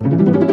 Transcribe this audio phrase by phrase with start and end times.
[0.00, 0.49] thank you.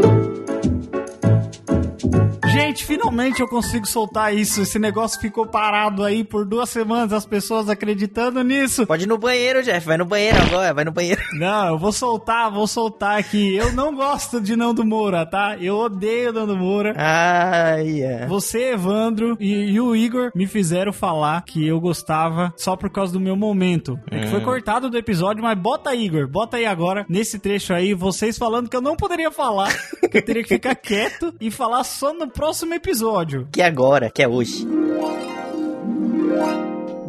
[2.68, 4.62] Gente, finalmente eu consigo soltar isso.
[4.62, 8.86] Esse negócio ficou parado aí por duas semanas, as pessoas acreditando nisso.
[8.86, 9.88] Pode ir no banheiro, Jeff.
[9.88, 11.22] Vai no banheiro agora, vai no banheiro.
[11.40, 13.56] Não, eu vou soltar, vou soltar aqui.
[13.56, 15.56] Eu não gosto de Nando Moura, tá?
[15.58, 16.94] Eu odeio Nando Moura.
[16.98, 18.28] Ai, é.
[18.28, 23.14] Você, Evandro e, e o Igor me fizeram falar que eu gostava só por causa
[23.14, 23.98] do meu momento.
[24.12, 27.74] É que foi cortado do episódio, mas bota aí, Igor, bota aí agora, nesse trecho
[27.74, 29.74] aí, vocês falando que eu não poderia falar,
[30.12, 33.48] que eu teria que ficar quieto e falar só no próximo episódio.
[33.52, 34.66] Que é agora, que é hoje.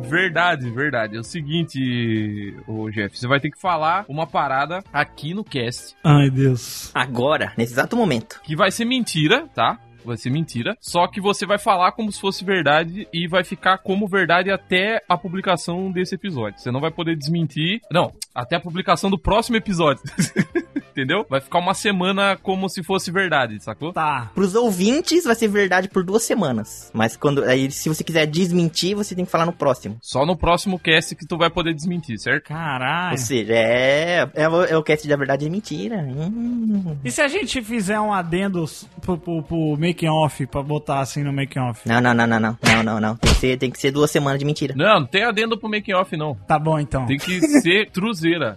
[0.02, 1.16] Verdade, verdade.
[1.16, 5.94] É o seguinte, o Jeff, você vai ter que falar uma parada aqui no cast
[6.02, 6.90] Ai, Deus.
[6.94, 8.40] Agora, nesse exato momento.
[8.42, 9.78] que vai ser mentira, tá?
[10.04, 10.74] Vai ser mentira.
[10.80, 15.02] Só que você vai falar como se fosse verdade e vai ficar como verdade até
[15.06, 16.58] a publicação desse episódio.
[16.58, 17.80] Você não vai poder desmentir.
[17.90, 18.10] Não,
[18.40, 20.02] até a publicação do próximo episódio.
[20.90, 21.24] Entendeu?
[21.30, 23.92] Vai ficar uma semana como se fosse verdade, sacou?
[23.92, 24.32] Tá.
[24.34, 26.90] Pros ouvintes vai ser verdade por duas semanas.
[26.92, 29.96] Mas quando aí, se você quiser desmentir, você tem que falar no próximo.
[30.02, 32.48] Só no próximo cast que tu vai poder desmentir, certo?
[32.48, 33.12] Caralho.
[33.12, 35.98] Ou seja, é, é, o- é o cast da verdade e mentira.
[35.98, 36.96] Hum.
[37.04, 38.64] E se a gente fizer um adendo
[39.00, 41.88] pro, pro, pro making off, pra botar assim no making off?
[41.88, 43.16] Não, não, não, não, não, não, não, não.
[43.16, 44.74] Tem que ser, tem que ser duas semanas de mentira.
[44.76, 46.34] Não, não tem adendo pro making off, não.
[46.34, 47.06] Tá bom então.
[47.06, 47.88] Tem que ser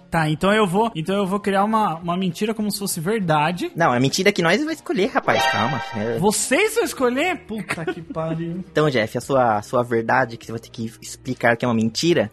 [0.09, 3.71] Tá, então eu vou, então eu vou criar uma, uma mentira como se fosse verdade.
[3.75, 5.45] Não, é mentira que nós vamos escolher, rapaz.
[5.51, 5.81] Calma.
[5.95, 7.37] É- Vocês vão escolher?
[7.45, 8.63] Puta que pariu.
[8.71, 11.67] Então, Jeff, a sua, a sua verdade, que você vai ter que explicar que é
[11.67, 12.31] uma mentira.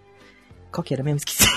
[0.71, 1.19] Qual que era mesmo?
[1.19, 1.49] Esqueci.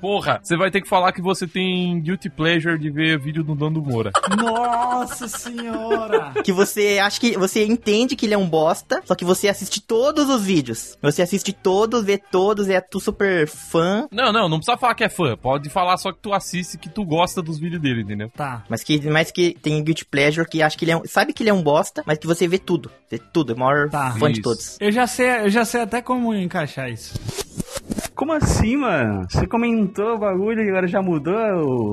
[0.00, 3.54] Porra, você vai ter que falar que você tem guilty pleasure de ver vídeo do
[3.54, 4.10] Nando Moura.
[4.36, 6.32] Nossa senhora!
[6.44, 7.36] que você acha que.
[7.38, 10.96] Você entende que ele é um bosta, só que você assiste todos os vídeos.
[11.02, 14.06] Você assiste todos, vê todos, é tu super fã.
[14.10, 15.36] Não, não, não precisa falar que é fã.
[15.36, 18.30] Pode falar só que tu assiste, que tu gosta dos vídeos dele, entendeu?
[18.36, 18.64] Tá.
[18.68, 21.42] Mas que, mas que tem guilty pleasure, que acha que ele é um, Sabe que
[21.42, 22.90] ele é um bosta, mas que você vê tudo.
[23.10, 24.12] Vê tudo, é o maior Tá.
[24.12, 24.42] fã de Isso.
[24.42, 24.76] todos.
[24.80, 27.14] Eu já sei, eu já sei até como encaixar isso.
[28.16, 29.26] Como assim, mano?
[29.30, 31.34] Você comentou o bagulho e agora já mudou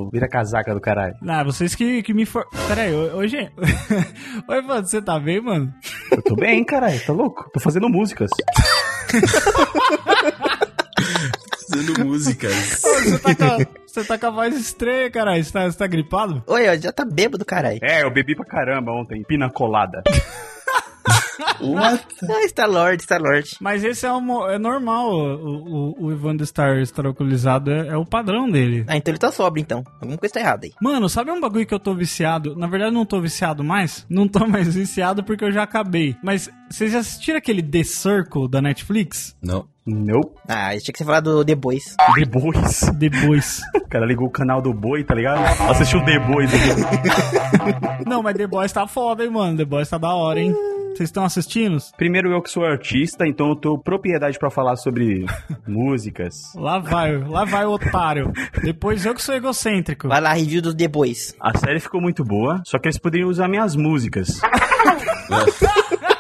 [0.06, 1.16] o vira casaca do caralho.
[1.28, 2.46] Ah, vocês que, que me for...
[2.68, 3.38] Pera aí, ô- hoje...
[4.48, 5.74] Oi, mano, você tá bem, mano?
[6.12, 7.50] Eu tô bem, caralho, tá louco?
[7.54, 8.32] Tô fazendo músicas.
[11.70, 12.84] Fazendo músicas.
[12.84, 13.58] Ô, Você tá com a,
[13.88, 15.44] você tá com a voz estranha, caralho.
[15.44, 16.44] Você tá, você tá gripado?
[16.48, 17.80] Oi, ó, já tá bêbado, caralho.
[17.82, 20.04] É, eu bebi pra caramba ontem, pina colada.
[21.62, 22.06] What?
[22.30, 23.58] Ah, Star Lord, Star Lord.
[23.59, 27.97] Mas esse é, um, é normal, o, o, o Evandro estar, estar alcoolizado, é, é
[27.97, 28.84] o padrão dele.
[28.88, 29.84] Ah, então ele tá sóbrio, então.
[30.02, 30.74] Alguma coisa tá errada aí.
[30.81, 32.56] Mano, sabe um bagulho que eu tô viciado?
[32.56, 34.06] Na verdade, não tô viciado mais.
[34.09, 36.16] Não tô mais viciado porque eu já acabei.
[36.24, 39.36] Mas vocês já assistiram aquele The Circle da Netflix?
[39.42, 39.68] Não.
[39.86, 40.40] Nope.
[40.47, 41.96] Ah, tinha que ser falado do The Boys.
[42.16, 42.80] The Boys.
[43.00, 43.62] The Boys.
[43.75, 45.44] O cara ligou o canal do Boi, tá ligado?
[45.69, 46.50] Assistiu The Boys.
[46.53, 48.08] aqui.
[48.09, 49.58] não, mas The Boys tá foda, hein, mano.
[49.58, 50.56] The Boys tá da hora, hein?
[50.94, 51.78] Vocês estão assistindo?
[51.98, 55.26] Primeiro eu que sou artista, então eu tenho propriedade pra falar sobre
[55.68, 56.36] músicas.
[56.56, 58.31] Lá vai, lá vai o otário.
[58.62, 60.08] Depois eu que sou egocêntrico.
[60.08, 61.36] Vai lá, review do The Boys.
[61.40, 64.40] A série ficou muito boa, só que eles poderiam usar minhas músicas.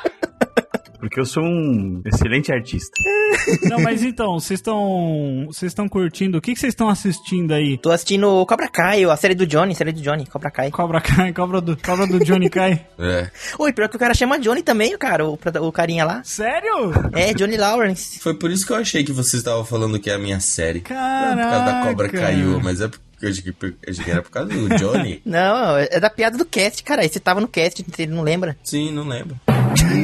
[1.03, 2.95] Porque eu sou um excelente artista.
[3.69, 5.43] Não, mas então, vocês estão.
[5.47, 6.37] Vocês estão curtindo?
[6.37, 7.77] O que vocês estão assistindo aí?
[7.77, 10.71] Tô assistindo o Cobra Kai, a série do Johnny, série do Johnny, Cobra Kai.
[10.71, 12.85] Cobra Kai, cobra do, cobra do Johnny Kai.
[12.97, 13.29] É.
[13.59, 16.21] Oi, pior que o cara chama Johnny também, o cara, o, o carinha lá.
[16.23, 16.93] Sério?
[17.11, 18.19] É, Johnny Lawrence.
[18.19, 20.79] Foi por isso que eu achei que vocês estavam falando que é a minha série.
[20.79, 21.35] Caraca.
[21.35, 24.11] Não por causa da cobra caiu, mas é porque eu achei que, eu achei que
[24.11, 25.21] era por causa do Johnny.
[25.25, 27.05] Não, é da piada do cast, cara.
[27.05, 28.55] Você tava no cast, você não lembra?
[28.63, 29.37] Sim, não lembro.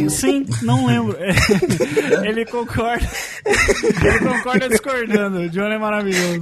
[0.09, 1.17] Sim, não lembro.
[2.25, 3.07] Ele concorda.
[3.45, 5.39] Ele concorda discordando.
[5.39, 6.41] O Johnny é maravilhoso.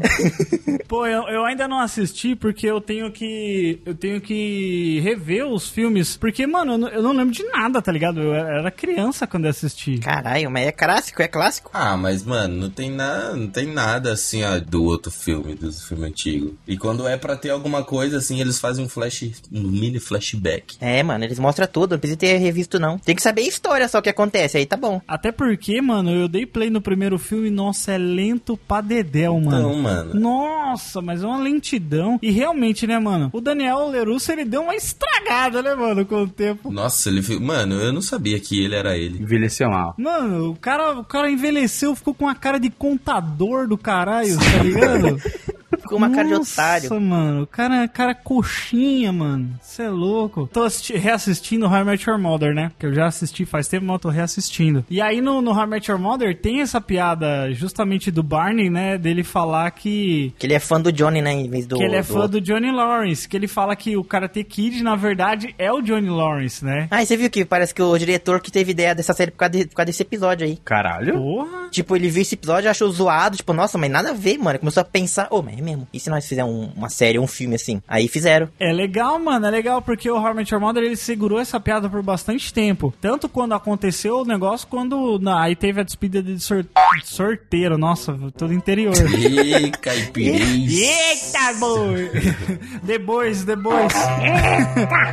[0.87, 3.81] Pô, eu, eu ainda não assisti porque eu tenho que.
[3.85, 6.15] Eu tenho que rever os filmes.
[6.15, 8.21] Porque, mano, eu não, eu não lembro de nada, tá ligado?
[8.21, 9.97] Eu era criança quando eu assisti.
[9.97, 11.71] Caralho, mas é clássico, é clássico.
[11.73, 15.71] Ah, mas, mano, não tem, na, não tem nada assim, ó, do outro filme, do
[15.71, 16.57] filme antigo.
[16.67, 20.77] E quando é pra ter alguma coisa, assim, eles fazem um flash, um mini flashback.
[20.79, 22.97] É, mano, eles mostram tudo, não precisa ter revisto não.
[22.97, 25.01] Tem que saber a história só que acontece, aí tá bom.
[25.07, 29.57] Até porque, mano, eu dei play no primeiro filme, nossa, é lento pra dedéu, mano.
[29.57, 30.13] Então, mano.
[30.19, 32.19] Nossa, mas é uma lentidão.
[32.21, 33.29] E realmente, né, mano?
[33.33, 36.71] O Daniel Lerusso, ele deu uma estragada, né, mano, com o tempo.
[36.71, 37.21] Nossa, ele.
[37.39, 39.21] Mano, eu não sabia que ele era ele.
[39.21, 39.95] Envelheceu mal.
[39.97, 44.63] Mano, o cara, o cara envelheceu, ficou com a cara de contador do caralho, tá
[44.63, 45.17] ligado?
[45.87, 46.89] com uma cara de otário.
[46.89, 47.43] Nossa, mano.
[47.43, 49.49] O cara, cara coxinha, mano.
[49.61, 50.49] Você é louco.
[50.51, 52.71] Tô assisti- reassistindo How I Met Your Mother, né?
[52.77, 54.85] Que eu já assisti faz tempo, mas eu tô reassistindo.
[54.89, 58.69] E aí no, no How I Met Your Mother tem essa piada justamente do Barney,
[58.69, 58.97] né?
[58.97, 60.33] Dele falar que...
[60.37, 61.33] Que ele é fã do Johnny, né?
[61.33, 61.77] Em vez do.
[61.77, 62.39] que ele é do fã outro.
[62.39, 63.27] do Johnny Lawrence.
[63.27, 66.87] Que ele fala que o Karate Kid, na verdade, é o Johnny Lawrence, né?
[66.89, 69.37] Ah, e você viu que parece que o diretor que teve ideia dessa série por
[69.37, 70.57] causa, de- por causa desse episódio aí.
[70.63, 71.13] Caralho.
[71.13, 71.67] Porra!
[71.71, 74.59] Tipo, ele viu esse episódio e achou zoado, tipo, nossa, mas nada a ver, mano.
[74.59, 75.76] Começou a pensar, ô, mas é mesmo.
[75.93, 77.81] E se nós fizermos um- uma série, um filme assim?
[77.87, 78.49] Aí fizeram.
[78.59, 81.59] É legal, mano, é legal porque o How I Met Your Mother ele segurou essa
[81.59, 82.93] piada por bastante tempo.
[83.01, 87.77] Tanto quando aconteceu o negócio, quando na- aí teve a despedida de, sor- de sorteiro,
[87.77, 88.93] nossa, todo interior.
[89.19, 90.73] Ih, caipiris.
[90.81, 92.09] Eita, boi!
[92.85, 93.93] The Boys, The Boys.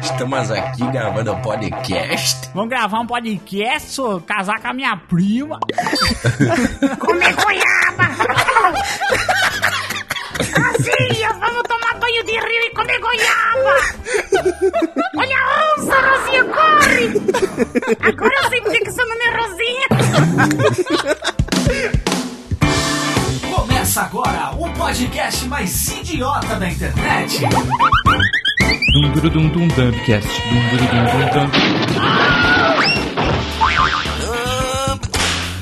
[0.03, 2.49] Estamos aqui gravando o podcast.
[2.55, 5.59] Vamos gravar um podcast, só, casar com a minha prima.
[6.99, 7.84] Comer goiaba!
[10.39, 13.77] Rosinha, vamos tomar banho de rio e comer goiaba!
[15.17, 17.05] Olha a onça, Rosinha, corre!
[18.01, 19.89] Agora eu sei porque que seu nome é Rosinha!
[23.55, 27.41] Começa agora o podcast mais idiota da internet.
[28.93, 30.29] Dum dum dum dum dumbcast.
[30.43, 31.51] Dum dum dum dum dum.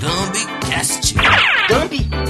[0.00, 1.14] Dumbcast.
[1.68, 2.21] Dumbi!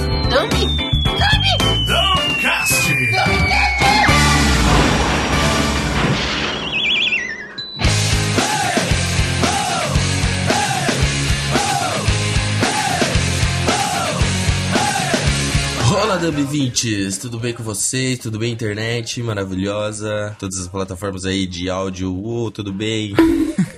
[16.13, 17.19] Olá, Dub20s!
[17.19, 18.19] Tudo bem com vocês?
[18.19, 19.19] Tudo bem, internet?
[19.23, 20.35] Maravilhosa.
[20.37, 22.51] Todas as plataformas aí de áudio.
[22.51, 23.15] Tudo bem?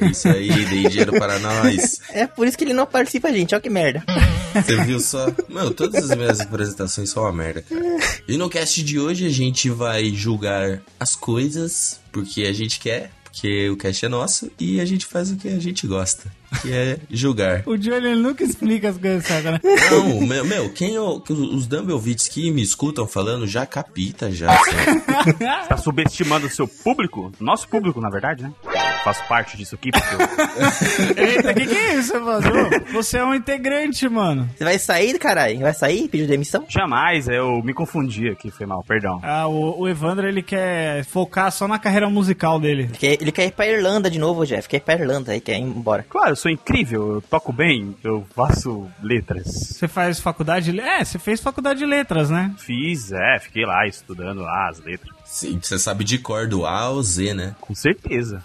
[0.01, 2.01] É Isso aí, dei dinheiro para nós.
[2.09, 3.55] É por isso que ele não participa, gente.
[3.55, 4.03] Olha que merda.
[4.53, 5.27] Você viu só?
[5.47, 7.81] Meu, todas as minhas apresentações são uma merda, cara.
[8.27, 13.11] E no cast de hoje a gente vai julgar as coisas porque a gente quer,
[13.35, 16.71] porque o cast é nosso e a gente faz o que a gente gosta, que
[16.71, 17.63] é julgar.
[17.65, 19.59] O Johnny ele nunca explica as coisas, sabe, né?
[19.91, 24.57] Não, meu, meu quem eu, os Dumblevites que me escutam falando já capita já.
[24.57, 25.33] sabe?
[25.67, 27.29] Tá subestimando o seu público?
[27.37, 28.53] Nosso público, na verdade, né?
[29.05, 30.17] Faço parte disso aqui, porque eu...
[31.23, 32.47] Eita, que que é isso, mano?
[32.91, 34.49] Você é um integrante, mano.
[34.57, 35.59] Você vai sair, caralho?
[35.59, 36.07] Vai sair?
[36.07, 36.65] Pediu demissão?
[36.67, 39.19] Jamais, eu me confundi aqui, foi mal, perdão.
[39.21, 42.85] Ah, o, o Evandro, ele quer focar só na carreira musical dele.
[42.85, 44.67] Ele quer, ele quer ir pra Irlanda de novo, Jeff.
[44.67, 46.03] Quer ir pra Irlanda, aí quer ir embora.
[46.09, 49.45] Claro, eu sou incrível, eu toco bem, eu faço letras.
[49.45, 50.79] Você faz faculdade de...
[50.79, 52.51] É, você fez faculdade de letras, né?
[52.57, 55.14] Fiz, é, fiquei lá estudando lá as letras.
[55.25, 57.55] Sim, você sabe de cor do A ao Z, né?
[57.59, 58.43] Com certeza.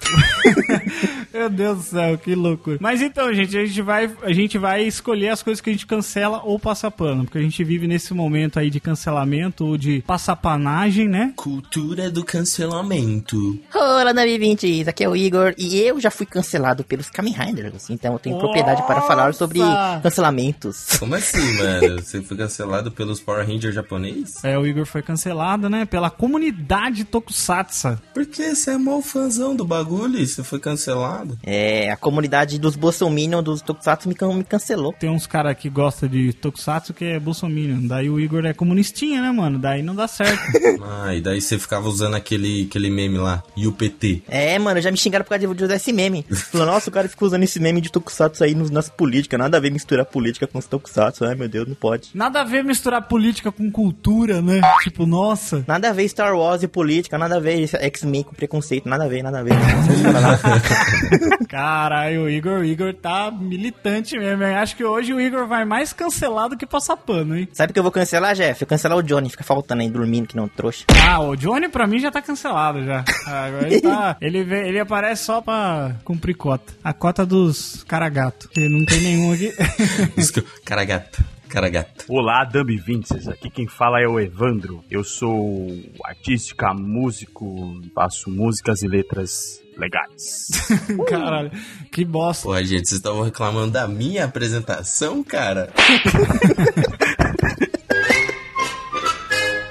[1.33, 2.79] Meu Deus do céu, que loucura.
[2.81, 5.87] Mas então, gente, a gente vai, a gente vai escolher as coisas que a gente
[5.87, 7.25] cancela ou passa pano.
[7.25, 11.33] Porque a gente vive nesse momento aí de cancelamento ou de passapanagem, né?
[11.37, 13.61] Cultura do cancelamento.
[13.75, 15.55] Olá, Navi 20, aqui é o Igor.
[15.59, 19.59] E eu já fui cancelado pelos Kamen Riders, então eu tenho propriedade para falar sobre
[19.59, 20.01] Nossa!
[20.01, 20.99] cancelamentos.
[20.99, 22.01] Como assim, mano?
[22.01, 24.43] Você foi cancelado pelos Power Rangers japonês?
[24.43, 25.85] É, o Igor foi cancelado, né?
[25.85, 26.70] Pela comunidade
[27.05, 27.99] Tokusatsu.
[28.15, 31.37] Por que você é mó fãzão do bagulho e você foi cancelado?
[31.43, 34.93] É, a comunidade dos Bolsominion dos Tokusatsu me, can- me cancelou.
[34.93, 37.87] Tem uns caras que gostam de Tokusatsu que é Bolsominion.
[37.89, 39.59] Daí o Igor é comunistinha, né, mano?
[39.59, 40.41] Daí não dá certo.
[40.83, 44.23] Ah, e daí você ficava usando aquele, aquele meme lá, e o PT.
[44.29, 46.25] É, mano, já me xingaram por causa de usar esse meme.
[46.31, 49.39] Falou, nossa, o cara fica usando esse meme de Tokusatsu aí nas políticas.
[49.39, 51.25] Nada a ver misturar política com os Tokusatsu.
[51.25, 52.11] Ai, meu Deus, não pode.
[52.15, 54.61] Nada a ver misturar política com cultura, né?
[54.83, 55.65] Tipo, nossa.
[55.67, 59.23] Nada a ver Star Wars política, nada a ver X-Men com preconceito, nada a ver,
[59.23, 59.53] nada a ver.
[61.49, 64.43] Caralho, o Igor, o Igor tá militante mesmo.
[64.45, 64.55] hein?
[64.55, 67.49] Acho que hoje o Igor vai mais cancelado que passar pano, hein?
[67.53, 68.61] Sabe o que eu vou cancelar, Jeff?
[68.63, 70.85] Eu cancelar o Johnny, fica faltando aí, dormindo que não trouxa.
[71.09, 73.05] Ah, o Johnny pra mim já tá cancelado já.
[73.27, 74.17] Ah, Agora ele tá.
[74.21, 76.73] Ele, vê- ele aparece só pra cumprir cota.
[76.85, 78.49] A cota dos caragato.
[78.49, 79.53] Que não tem nenhum aqui.
[80.17, 80.45] Isso que eu...
[80.65, 82.05] Cara gata, cara gata.
[82.09, 83.27] Olá, Dumb Vinces.
[83.27, 84.85] Aqui quem fala é o Evandro.
[84.89, 85.67] Eu sou
[86.05, 90.47] artística, músico, faço músicas e letras legais.
[91.11, 91.51] Caralho,
[91.91, 92.45] que bosta.
[92.45, 95.71] Porra, gente, vocês estavam reclamando da minha apresentação, cara?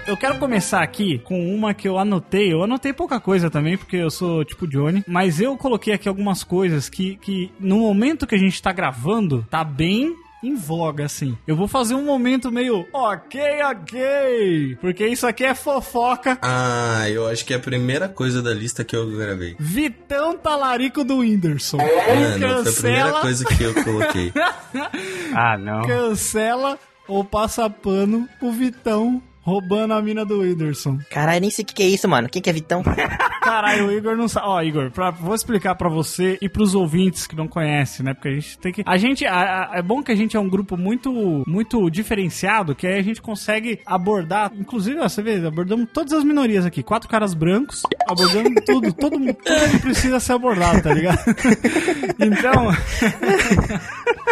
[0.06, 2.52] Eu quero começar aqui com uma que eu anotei.
[2.52, 5.04] Eu anotei pouca coisa também, porque eu sou tipo Johnny.
[5.08, 9.46] Mas eu coloquei aqui algumas coisas que, que no momento que a gente tá gravando,
[9.50, 11.38] tá bem em voga, assim.
[11.46, 14.78] Eu vou fazer um momento meio ok, ok.
[14.80, 16.38] Porque isso aqui é fofoca.
[16.42, 19.56] Ah, eu acho que é a primeira coisa da lista que eu gravei.
[19.60, 21.78] Vitão Talarico do Whindersson.
[21.78, 24.32] Mano, foi a primeira coisa que eu coloquei.
[25.36, 25.82] ah, não.
[25.86, 31.00] Cancela ou passa pano o Vitão roubando a mina do Whindersson.
[31.10, 32.30] Caralho, nem sei o que, que é isso, mano.
[32.30, 32.84] Quem que é Vitão?
[33.42, 34.48] Caralho, o Igor não sabe.
[34.48, 38.14] Ó, Igor, pra- vou explicar pra você e pros ouvintes que não conhecem, né?
[38.14, 38.84] Porque a gente tem que.
[38.86, 39.26] A gente.
[39.26, 42.98] a- a- é bom que a gente é um grupo muito, muito diferenciado, que aí
[43.00, 44.52] a gente consegue abordar.
[44.58, 46.84] Inclusive, ó, você vê, abordamos todas as minorias aqui.
[46.84, 48.94] Quatro caras brancos, abordando tudo.
[48.94, 49.38] Todo mundo,
[49.82, 51.20] precisa ser abordado, tá ligado?
[52.22, 52.68] Então.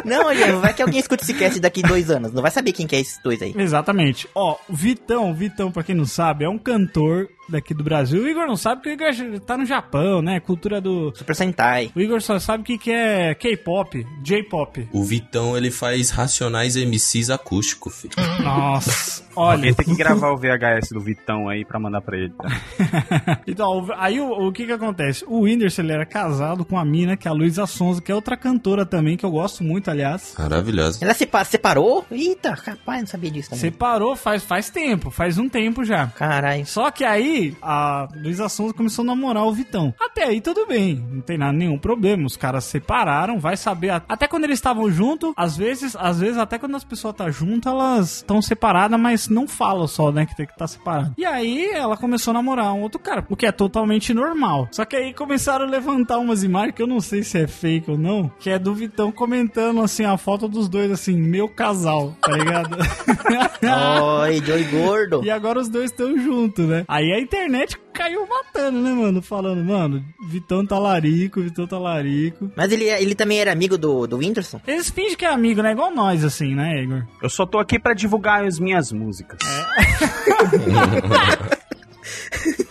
[0.04, 2.32] não, Diego, vai que alguém escuta esse cast daqui dois anos.
[2.34, 3.54] Não vai saber quem que é esses dois aí.
[3.58, 4.28] Exatamente.
[4.36, 8.22] Ó, o Vitão, Vitão, pra quem não sabe, é um cantor daqui do Brasil.
[8.24, 10.40] O Igor não sabe porque o Igor tá no Japão, né?
[10.40, 11.14] Cultura do.
[11.16, 11.92] Super Sentai.
[11.96, 14.88] O Igor só sabe o que, que é K-pop, J-pop.
[14.92, 18.14] O Vitão, ele faz Racionais MCs acústico, filho.
[18.44, 19.74] Nossa, olha.
[19.74, 22.34] Tem que gravar o VHS do Vitão aí pra mandar pra ele.
[22.38, 22.48] tá?
[23.48, 25.24] Então, aí o, o que que acontece?
[25.28, 28.16] O Whindersson, ele era casado com a mina, que é a Luísa Sonza, que é
[28.16, 30.36] outra cantora também, que eu gosto muito, aliás.
[30.38, 31.00] Maravilhosa.
[31.04, 32.06] Ela sepa- separou?
[32.12, 33.62] Eita, rapaz, não sabia disso também.
[33.62, 36.08] Separou faz, faz tempo, faz um tempo já.
[36.08, 36.66] Caralho.
[36.66, 39.94] Só que aí a Luísa Sonza começou a namorar o Vitão.
[40.00, 42.26] Até aí tudo bem, não tem nada, nenhum problema.
[42.26, 43.92] Os caras separaram, vai saber.
[44.08, 47.72] Até quando eles estavam juntos, às vezes, às vezes até quando as pessoas estão juntas,
[47.72, 51.14] elas estão separadas, mas não falam só, né, que tem que estar separado.
[51.18, 54.68] E aí ela começou a namorar um outro cara, o que é totalmente normal.
[54.72, 57.92] Só que aí começaram a levantar umas imagens que eu não sei se é fake
[57.92, 62.16] ou não, que é do Vitão comentando assim a foto dos dois assim, meu casal,
[62.22, 62.78] tá ligado?
[64.22, 65.24] Oi, Joey Gordo.
[65.24, 66.86] E agora os dois estão juntos, né?
[66.88, 69.22] Aí a internet caiu matando, né, mano?
[69.22, 72.50] Falando, mano, Vitão tá larico, Vitão tá larico.
[72.56, 74.62] Mas ele, ele também era amigo do, do Whindersson?
[74.66, 75.74] Eles fingem que é amigo, né?
[75.74, 77.04] Igual nós, assim, né, Igor?
[77.22, 79.38] Eu só tô aqui pra divulgar as minhas músicas.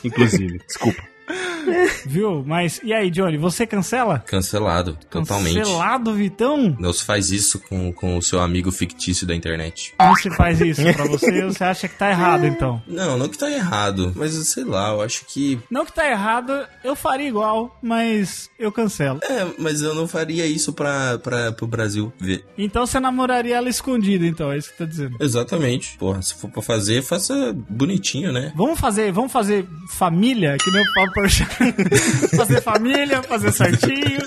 [0.02, 1.02] Inclusive, desculpa.
[2.06, 2.44] Viu?
[2.46, 4.20] Mas, e aí, Johnny, você cancela?
[4.20, 5.58] Cancelado, totalmente.
[5.58, 6.76] Cancelado, Vitão?
[6.78, 9.94] Não se faz isso com, com o seu amigo fictício da internet.
[9.98, 11.44] Como você faz isso pra você?
[11.44, 12.82] Você acha que tá errado, então?
[12.86, 15.58] Não, não que tá errado, mas sei lá, eu acho que.
[15.70, 19.20] Não que tá errado, eu faria igual, mas eu cancelo.
[19.22, 22.44] É, mas eu não faria isso pra, pra, pro Brasil ver.
[22.56, 25.16] Então você namoraria ela escondida, então, é isso que tá dizendo.
[25.20, 25.96] Exatamente.
[25.98, 28.52] Porra, se for pra fazer, faça bonitinho, né?
[28.56, 31.48] Vamos fazer, vamos fazer família, que nem o Paulo Porchat.
[32.36, 34.20] fazer família, fazer certinho.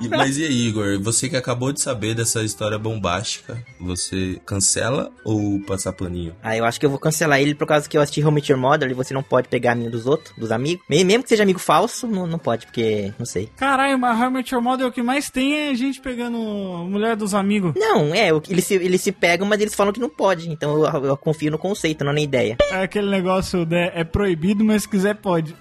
[0.00, 1.00] E- mas e aí, Igor?
[1.00, 6.34] Você que acabou de saber dessa história bombástica, você cancela ou passa paninho?
[6.42, 8.58] Ah, eu acho que eu vou cancelar ele por causa que eu assisti Home Your
[8.58, 10.84] Mother e você não pode pegar a mina dos outros, dos amigos.
[10.88, 13.48] Me- Mesmo que seja amigo falso, não, não pode, porque não sei.
[13.56, 17.72] Caralho, mas Met Your Mother o que mais tem é gente pegando mulher dos amigos.
[17.76, 20.48] Não, é, o- eles se, eles se pegam, mas eles falam que não pode.
[20.50, 22.56] Então eu, eu confio no conceito, não na ideia.
[22.70, 25.54] É aquele negócio, né, é proibido, mas se quiser pode.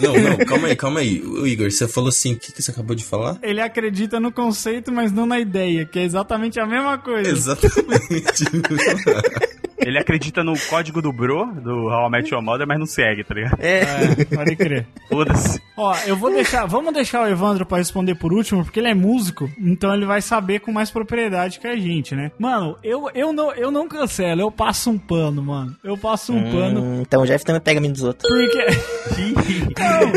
[0.00, 1.22] Não, não, calma aí, calma aí.
[1.22, 3.38] Ô, Igor, você falou assim, o que, que você acabou de falar?
[3.42, 7.30] Ele acredita no conceito, mas não na ideia, que é exatamente a mesma coisa.
[7.30, 8.44] Exatamente.
[9.84, 13.24] Ele acredita no código do Bro, do How I Met Your Mother, mas não segue,
[13.24, 13.56] tá ligado?
[13.60, 14.86] É, É, pode crer.
[15.08, 15.60] Foda-se.
[15.76, 18.94] Ó, eu vou deixar, vamos deixar o Evandro pra responder por último, porque ele é
[18.94, 22.30] músico, então ele vai saber com mais propriedade que a gente, né?
[22.38, 25.74] Mano, eu, eu, não, eu não cancelo, eu passo um pano, mano.
[25.82, 28.28] Eu passo um pano, Hum, então o Jeff também pega a mina dos outros.
[28.30, 28.66] porque...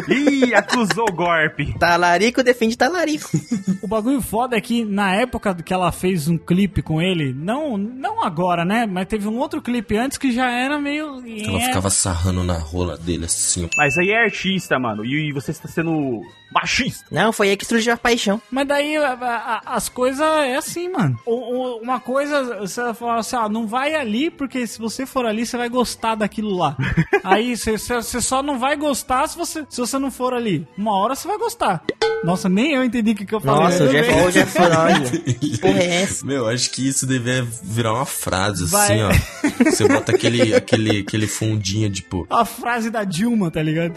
[0.13, 1.73] Ih, acusou o golpe.
[1.79, 3.29] Talarico defende talarico.
[3.81, 7.77] O bagulho foda é que na época que ela fez um clipe com ele, não,
[7.77, 8.85] não agora, né?
[8.85, 11.19] Mas teve um outro clipe antes que já era meio.
[11.47, 11.65] Ela É.
[11.67, 13.69] ficava sarrando na rola dele assim.
[13.77, 15.05] Mas aí é artista, mano.
[15.05, 16.21] E, e você está sendo
[16.53, 17.05] machista.
[17.11, 18.41] Não, foi aí que surgiu a paixão.
[18.49, 21.19] Mas daí a- a- as coisas é assim, mano.
[21.25, 25.25] O- o- uma coisa, você fala assim, ah, não vai ali, porque se você for
[25.25, 26.77] ali, você vai gostar daquilo lá.
[27.23, 30.65] Aí você só não vai gostar se você, se você não for ali.
[30.77, 31.83] Uma hora você vai gostar.
[32.25, 33.63] Nossa, nem eu entendi o que, que eu falei.
[33.63, 36.25] Nossa, o Jeff, o Jeff falou, olha, que porra é essa?
[36.25, 39.01] Meu, acho que isso deve virar uma frase, Vai.
[39.01, 39.65] assim, ó.
[39.71, 42.25] Você bota aquele, aquele, aquele fundinho, tipo.
[42.29, 43.93] A frase da Dilma, tá ligado?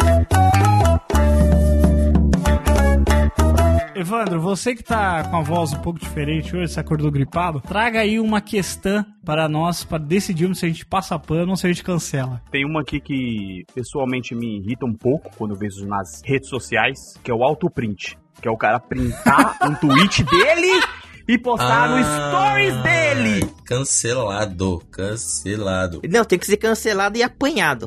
[3.99, 8.01] Evandro, você que tá com a voz um pouco diferente hoje, você acordou gripado, traga
[8.01, 11.69] aí uma questão para nós, para decidirmos se a gente passa pano ou se a
[11.69, 12.41] gente cancela.
[12.51, 17.19] Tem uma aqui que pessoalmente me irrita um pouco quando eu vejo nas redes sociais,
[17.25, 18.17] que é o autoprint.
[18.41, 20.81] Que é o cara printar um tweet dele
[21.27, 23.53] e postar no Ah, stories dele.
[23.65, 26.01] Cancelado, cancelado.
[26.09, 27.87] Não, tem que ser cancelado e apanhado.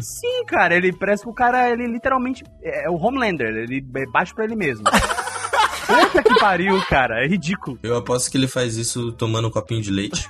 [0.00, 4.32] Sim, cara, ele parece que o cara, ele literalmente é o Homelander, ele é baixo
[4.34, 4.84] pra ele mesmo.
[5.90, 7.78] Puta que pariu, cara, é ridículo.
[7.82, 10.28] Eu aposto que ele faz isso tomando um copinho de leite.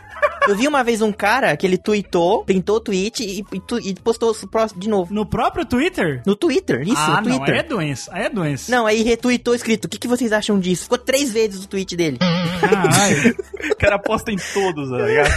[0.48, 3.78] Eu vi uma vez um cara que ele tweetou, printou o tweet e, e tu-
[3.78, 4.34] e postou
[4.76, 5.12] de novo.
[5.12, 6.22] No próprio Twitter?
[6.26, 7.54] No Twitter, isso, ah, no não, Twitter.
[7.54, 8.70] aí é doença, aí é doença.
[8.72, 10.84] Não, aí retweetou escrito, o que, que vocês acham disso?
[10.84, 12.18] Ficou três vezes o tweet dele.
[12.60, 13.36] Caralho.
[13.70, 15.30] O cara posta em todos, tá ligado?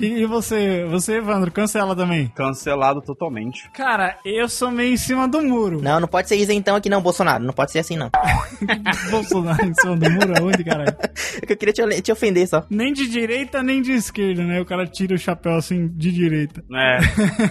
[0.00, 2.28] E e você, você, Evandro, cancela também.
[2.34, 3.70] Cancelado totalmente.
[3.72, 5.80] Cara, eu sou meio em cima do muro.
[5.82, 7.42] Não, não pode ser isentão aqui não, Bolsonaro.
[7.44, 8.10] Não pode ser assim, não.
[9.10, 10.94] Bolsonaro em cima do muro, aonde, caralho?
[11.42, 12.64] É que eu queria te, te ofender só.
[12.70, 14.60] Nem de direita, nem de esquerda, né?
[14.60, 16.62] O cara tira o chapéu assim de direita.
[16.72, 16.98] É.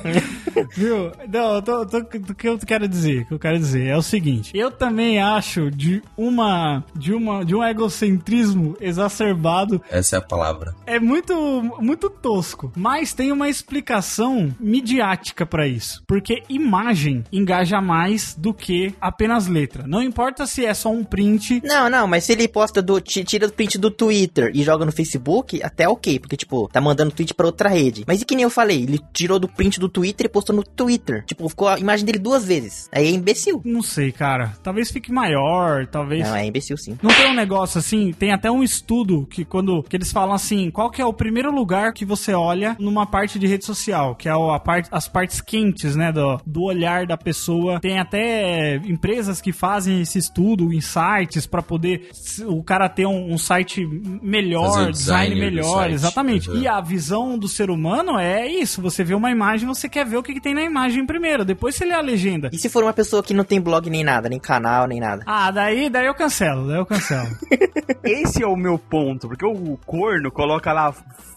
[0.75, 1.11] Viu?
[1.31, 4.01] Não, tô, tô- o que eu quero dizer, o que eu quero dizer é o
[4.01, 4.51] seguinte.
[4.55, 10.73] Eu também acho de uma, de uma, de um egocentrismo exacerbado Essa é a palavra.
[10.85, 11.33] é muito,
[11.81, 12.32] muito tosco.
[12.75, 16.03] Mas tem uma explicação midiática pra isso.
[16.07, 19.85] Porque imagem engaja mais do que apenas letra.
[19.87, 21.61] Não importa se é só um print.
[21.63, 22.99] Não, não, mas se ele posta do.
[22.99, 26.79] ti- Tira o print do Twitter e joga no Facebook, até ok, porque, tipo, tá
[26.81, 28.03] mandando tweet pra outra rede.
[28.07, 30.63] Mas e que nem eu falei, ele tirou do print do Twitter e postou no
[30.63, 31.23] Twitter.
[31.25, 32.89] Tipo, ficou a imagem dele duas vezes.
[32.91, 33.61] Aí é imbecil.
[33.65, 34.53] Não sei, cara.
[34.61, 36.27] Talvez fique maior, talvez.
[36.27, 36.97] Não, é imbecil sim.
[37.01, 40.69] Não tem um negócio assim, tem até um estudo que quando que eles falam assim,
[40.69, 44.29] qual que é o primeiro lugar que você olha numa parte de rede social, que
[44.29, 47.79] é a parte, as partes quentes, né, do, do olhar da pessoa.
[47.79, 52.09] Tem até empresas que fazem esse estudo em sites pra poder
[52.45, 53.85] o cara ter um, um site
[54.21, 55.93] melhor, design melhor, site.
[55.93, 56.49] exatamente.
[56.49, 56.57] Uhum.
[56.57, 60.17] E a visão do ser humano é isso, você vê uma imagem, você quer ver
[60.17, 62.49] o que, que tem na imagem primeiro, depois você lê a legenda.
[62.51, 65.23] E se for uma pessoa que não tem blog nem nada, nem canal, nem nada?
[65.25, 67.29] Ah, daí, daí eu cancelo, daí eu cancelo.
[68.03, 70.93] Esse é o meu ponto, porque o corno coloca lá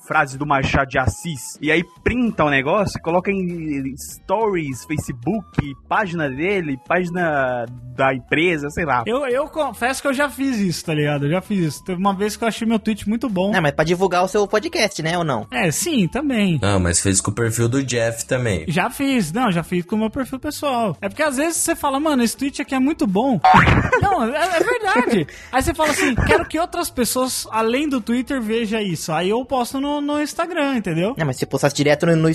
[0.07, 6.29] frase do Machado de Assis e aí printa o negócio, coloca em stories, Facebook, página
[6.29, 9.03] dele, página da empresa, sei lá.
[9.07, 11.27] Eu, eu confesso que eu já fiz isso, tá ligado?
[11.27, 11.85] Eu já fiz isso.
[11.85, 13.51] Teve uma vez que eu achei meu tweet muito bom.
[13.53, 15.47] Não, mas pra divulgar o seu podcast, né, ou não?
[15.51, 16.59] É, sim, também.
[16.61, 18.65] Não, mas fez com o perfil do Jeff também.
[18.69, 20.97] Já fiz, não, já fiz com o meu perfil pessoal.
[21.01, 23.41] É porque às vezes você fala, mano, esse tweet aqui é muito bom.
[24.01, 25.27] não, é, é verdade.
[25.51, 29.13] Aí você fala assim, quero que outras pessoas, além do Twitter, vejam isso.
[29.13, 31.15] Aí eu posto no, no Instagram, entendeu?
[31.17, 32.31] Não, mas se postasse direto no, no,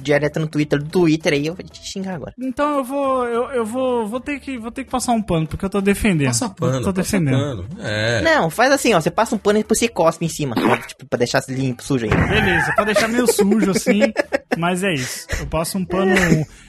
[0.00, 2.34] direto no Twitter do Twitter aí, eu vou te xingar agora.
[2.38, 5.46] Então eu vou, eu, eu vou, vou ter que, vou ter que passar um pano,
[5.46, 6.28] porque eu tô defendendo.
[6.28, 7.64] Passa pano, tô passa defendendo.
[7.64, 7.68] pano.
[7.80, 8.20] É.
[8.22, 9.00] Não, faz assim, ó.
[9.00, 10.54] Você passa um pano e depois você cospe em cima.
[10.86, 12.10] tipo, pra deixar limpo, sujo aí.
[12.10, 14.00] Beleza, pra deixar meio sujo assim,
[14.56, 15.26] mas é isso.
[15.38, 16.14] Eu passo um pano.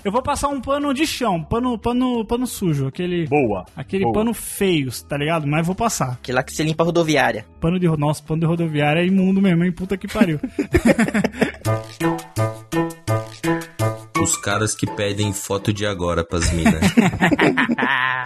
[0.04, 3.28] Eu vou passar um pano de chão, pano, pano, pano sujo, aquele.
[3.28, 3.66] Boa.
[3.76, 4.14] Aquele boa.
[4.14, 5.48] pano feio, tá ligado?
[5.48, 6.14] Mas vou passar.
[6.14, 7.46] Aquele lá que você limpa a rodoviária.
[7.60, 7.88] Pano de.
[7.88, 9.72] Nossa, pano de rodoviária é imundo mesmo, hein?
[9.72, 10.40] Puta que pariu.
[14.28, 16.82] Os caras que pedem foto de agora pras minas.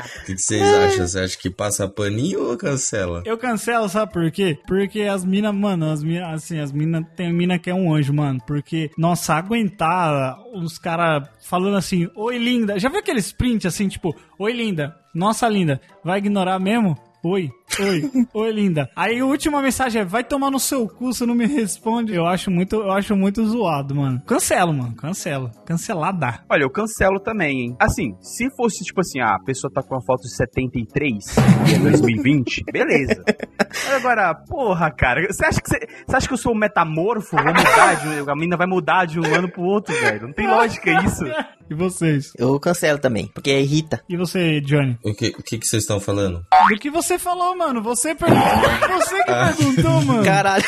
[0.02, 1.08] O que vocês acham?
[1.08, 3.22] Você acha que passa paninho ou cancela?
[3.24, 4.58] Eu cancelo, sabe por quê?
[4.66, 8.12] Porque as minas, mano, as minas, assim, as minas, tem mina que é um anjo,
[8.12, 8.40] mano.
[8.48, 12.80] Porque, nossa, aguentar os caras falando assim, oi linda.
[12.80, 16.98] Já viu aquele sprint assim, tipo, oi linda, nossa linda, vai ignorar mesmo?
[17.24, 18.90] Oi, oi, oi linda.
[18.96, 22.16] Aí a última mensagem é, vai tomar no seu cu, você não me responde.
[22.16, 24.20] Eu acho muito, eu acho muito zoado, mano.
[24.26, 25.52] Cancelo, mano, cancelo.
[25.64, 26.44] Cancelada.
[26.50, 27.76] Olha, eu cancelo também, hein?
[27.80, 31.24] Assim, se fosse tipo assim, ah, a pessoa tá com uma foto de 73
[31.70, 33.24] e é 2020, beleza.
[33.70, 37.36] Mas agora, porra, cara, você acha que você, você acha que eu sou um metamorfo?
[37.36, 40.26] Vou mudar de a menina vai mudar de um ano pro outro, velho.
[40.26, 41.24] Não tem lógica isso.
[41.72, 42.34] E vocês?
[42.38, 44.02] Eu cancelo também, porque irrita.
[44.10, 44.98] E você, Johnny?
[45.04, 46.46] O que, o que que vocês estão falando?
[46.70, 47.82] Do que você falou, mano?
[47.82, 48.42] Você perguntou.
[49.02, 50.24] Você que perguntou, mano.
[50.24, 50.64] Caralho.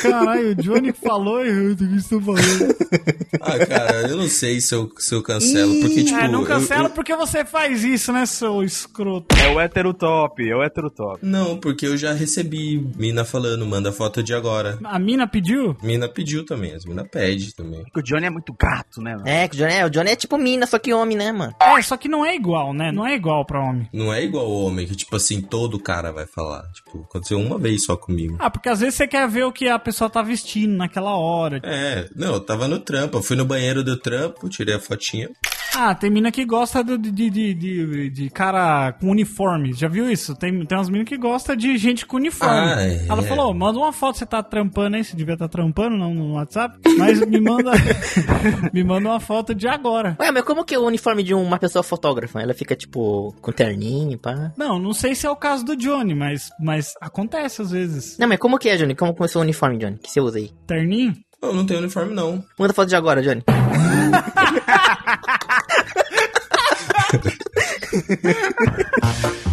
[0.00, 2.76] Caralho, o Johnny falou e eu do que estou falando.
[3.40, 6.18] Ah, cara, eu não sei se eu, se eu cancelo, porque, tipo...
[6.18, 9.34] é, não eu- cancela eu- porque você faz isso, né, seu escroto?
[9.36, 11.18] É o hétero top, é o hétero top.
[11.22, 14.78] Não, porque eu já recebi mina falando, manda foto de agora.
[14.84, 15.76] A mina pediu?
[15.82, 17.82] Mina pediu também, as mina pede também.
[17.84, 19.28] Porque o Johnny é muito gato, né, mano?
[19.28, 21.54] É, que o Johnny é, o Johnny é tipo mina, só que homem, né, mano?
[21.60, 22.92] É, só que não é igual, né?
[22.92, 23.88] Não é igual pra homem.
[23.92, 26.62] Não é igual o homem, que tipo assim, todo cara vai falar.
[26.72, 28.36] Tipo, aconteceu uma vez só comigo.
[28.38, 31.60] Ah, porque às vezes você quer ver o que a pessoa tá vestindo naquela hora.
[31.64, 35.30] É, não, eu tava no trampo, eu fui no banheiro do trampo, tirei a fotinha.
[35.76, 39.72] Ah, tem mina que gosta de, de, de, de, de cara com uniforme.
[39.72, 40.34] Já viu isso?
[40.36, 42.54] Tem, tem umas minas que gostam de gente com uniforme.
[42.54, 43.06] Ah, é.
[43.08, 46.34] Ela falou, manda uma foto, você tá trampando aí, você devia estar trampando não, no
[46.34, 47.72] WhatsApp, mas me manda
[48.72, 50.16] me manda uma foto de agora.
[50.20, 52.40] Ué, mas como que é o uniforme de uma pessoa fotógrafa?
[52.40, 54.52] Ela fica, tipo, com terninho, pá.
[54.56, 58.16] Não, não sei se é o caso do Johnny, mas, mas acontece às vezes.
[58.16, 58.94] Não, mas como que é, Johnny?
[58.94, 59.98] Como começou o uniforme, Johnny?
[59.98, 60.52] Que você usa aí?
[60.68, 61.14] Terninho?
[61.42, 62.42] Eu não tenho uniforme, não.
[62.58, 63.42] Manda foto de agora, Johnny.
[67.18, 69.43] ハハハハハ!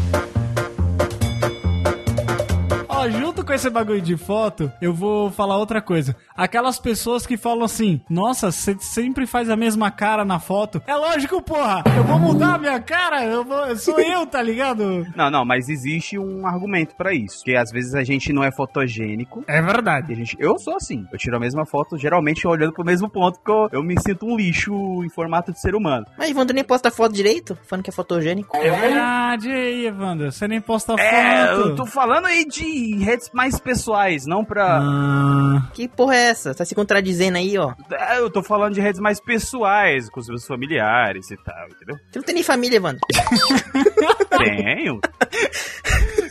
[3.51, 6.15] Com esse bagulho de foto, eu vou falar outra coisa.
[6.33, 10.81] Aquelas pessoas que falam assim, nossa, você sempre faz a mesma cara na foto.
[10.87, 11.83] É lógico, porra!
[11.97, 15.05] Eu vou mudar a minha cara, eu vou, sou eu, tá ligado?
[15.17, 17.39] Não, não, mas existe um argumento pra isso.
[17.39, 19.43] Porque às vezes a gente não é fotogênico.
[19.49, 20.13] É verdade.
[20.13, 21.05] a gente, eu sou assim.
[21.11, 24.25] Eu tiro a mesma foto, geralmente olhando pro mesmo ponto, porque eu, eu me sinto
[24.25, 24.71] um lixo
[25.03, 26.05] em formato de ser humano.
[26.17, 28.55] Mas Evandro nem posta foto direito, falando que é fotogênico.
[28.55, 30.31] É verdade, aí, Evandro?
[30.31, 31.59] Você nem posta É, foto.
[31.67, 34.77] eu tô falando aí de redes mais pessoais, não pra.
[34.79, 36.53] Ah, Que porra é essa?
[36.53, 37.73] Tá se contradizendo aí, ó.
[37.91, 41.95] É, eu tô falando de redes mais pessoais, com os meus familiares e tal, entendeu?
[42.11, 42.99] Você não tem nem família, Evandro.
[44.37, 44.99] Tenho.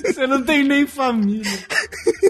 [0.04, 1.50] você não tem nem família.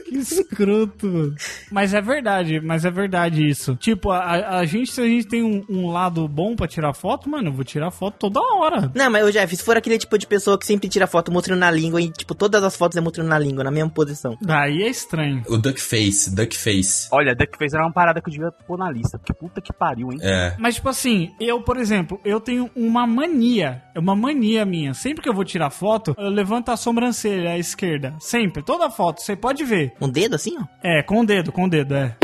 [0.06, 1.34] Que escroto, mano.
[1.70, 3.76] Mas é verdade, mas é verdade isso.
[3.76, 7.28] Tipo, a, a gente, se a gente tem um, um lado bom pra tirar foto,
[7.28, 8.90] mano, eu vou tirar foto toda hora.
[8.94, 11.60] Não, mas, ô Jeff, se for aquele tipo de pessoa que sempre tira foto mostrando
[11.60, 14.36] na língua e, tipo, todas as fotos é mostrando na língua, na mesma posição.
[14.40, 15.42] Daí é estranho.
[15.48, 17.08] O Duckface, Duckface.
[17.12, 20.12] Olha, Duckface era uma parada que eu devia pôr na lista, porque puta que pariu,
[20.12, 20.18] hein?
[20.22, 20.54] É.
[20.58, 23.82] Mas, tipo assim, eu, por exemplo, eu tenho uma mania.
[23.94, 24.94] É uma mania minha.
[24.94, 28.14] Sempre que eu vou tirar foto, eu levanto a sobrancelha à esquerda.
[28.20, 28.62] Sempre.
[28.62, 29.92] Toda foto, você pode ver.
[30.00, 30.64] Um dedo assim, ó.
[30.82, 32.16] É, com o dedo, com o dedo, é.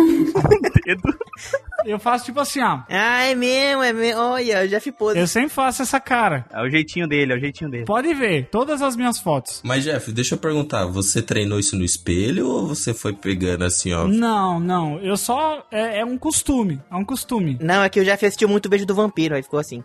[0.84, 1.02] Dedo.
[1.86, 2.80] Eu faço tipo assim, ó.
[2.88, 4.20] Ah, é mesmo, é mesmo.
[4.20, 5.16] Olha, o Jeff pôs.
[5.16, 6.44] Eu sempre faço essa cara.
[6.52, 7.84] É o jeitinho dele, é o jeitinho dele.
[7.84, 9.60] Pode ver, todas as minhas fotos.
[9.64, 13.92] Mas, Jeff, deixa eu perguntar, você treinou isso no espelho ou você foi pegando assim,
[13.92, 14.06] ó?
[14.06, 14.98] Não, não.
[15.00, 15.64] Eu só.
[15.70, 16.80] É, é um costume.
[16.90, 17.58] É um costume.
[17.60, 19.82] Não, é que o Jeff assistiu muito o Beijo do Vampiro, aí ficou assim.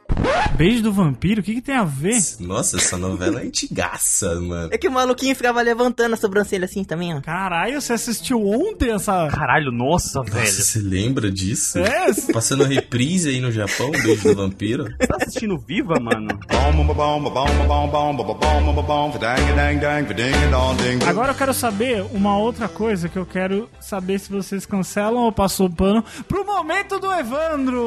[0.55, 1.41] Beijo do vampiro?
[1.41, 2.19] O que, que tem a ver?
[2.39, 4.69] Nossa, essa novela é antigaça, mano.
[4.71, 7.21] É que o maluquinho ficava levantando a sobrancelha assim também, ó.
[7.21, 9.27] Caralho, você assistiu ontem essa.
[9.29, 10.47] Caralho, nossa, Nossa, velho.
[10.51, 11.79] você lembra disso?
[11.79, 11.90] É?
[12.33, 14.85] Passando reprise aí no Japão, Beijo do Vampiro.
[14.85, 16.27] Você tá assistindo Viva, mano?
[21.07, 25.31] Agora eu quero saber uma outra coisa que eu quero saber se vocês cancelam ou
[25.31, 27.81] passou pano pro momento do Evandro.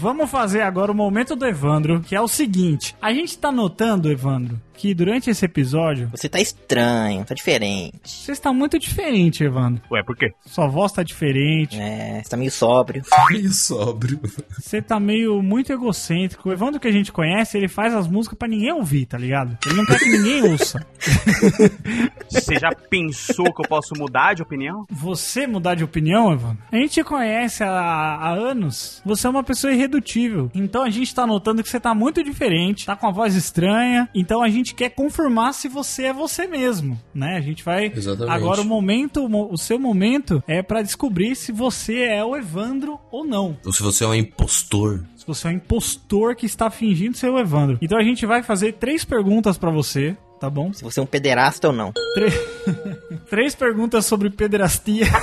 [0.00, 4.10] Vamos fazer agora o momento do Evandro, que é o seguinte: a gente tá notando,
[4.10, 8.00] Evandro, que durante esse episódio Você tá estranho, tá diferente.
[8.02, 9.82] você está muito diferente, Evandro.
[9.90, 10.32] Ué, por quê?
[10.46, 11.78] Sua voz tá diferente.
[11.78, 13.02] É, você tá meio sóbrio.
[13.30, 14.18] Meio sóbrio.
[14.58, 16.48] Você tá meio muito egocêntrico.
[16.48, 19.56] O Evandro que a gente conhece, ele faz as músicas pra ninguém ouvir, tá ligado?
[19.66, 20.84] Ele não quer que ninguém ouça.
[22.28, 24.84] Você já pensou que eu posso mudar de opinião?
[24.90, 26.58] Você mudar de opinião, Evandro?
[26.72, 29.00] A gente te conhece há, há anos.
[29.04, 30.50] Você é uma pessoa irredutível.
[30.54, 34.08] Então a gente tá notando que você tá muito diferente, tá com a voz estranha.
[34.14, 37.36] Então a gente quer confirmar se você é você mesmo, né?
[37.36, 38.34] A gente vai Exatamente.
[38.34, 43.24] agora o momento, o seu momento é pra descobrir se você é o Evandro ou
[43.24, 43.56] não.
[43.64, 45.04] Ou se você é um impostor.
[45.16, 47.78] Se você é um impostor que está fingindo ser o Evandro.
[47.82, 50.72] Então a gente vai fazer três perguntas pra você, tá bom?
[50.72, 51.92] Se você é um pederasta ou não.
[52.14, 52.32] Tre-
[53.28, 55.06] três perguntas sobre pederastia.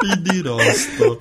[0.00, 1.18] Pederasta.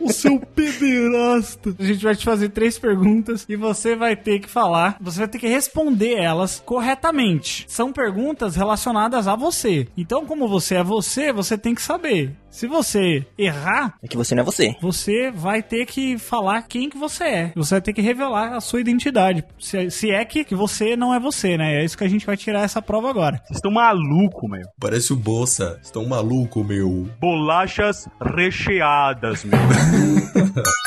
[0.00, 1.74] o seu pederasta.
[1.78, 5.28] A gente vai te fazer três perguntas e você vai ter que falar, você vai
[5.28, 7.64] ter que responder elas corretamente.
[7.68, 9.88] São perguntas relacionadas a você.
[9.96, 12.34] Então, como você é você, você tem que saber.
[12.50, 14.74] Se você errar, É que você não é você.
[14.80, 17.52] você vai ter que falar quem que você é.
[17.54, 19.44] Você vai ter que revelar a sua identidade.
[19.58, 21.80] Se, se é que, que você não é você, né?
[21.80, 23.36] É isso que a gente vai tirar essa prova agora.
[23.44, 24.62] Vocês estão maluco, meu.
[24.80, 25.78] Parece o Bolsa.
[25.82, 27.08] Estão maluco, meu.
[27.20, 29.58] Bolachas recheadas, meu.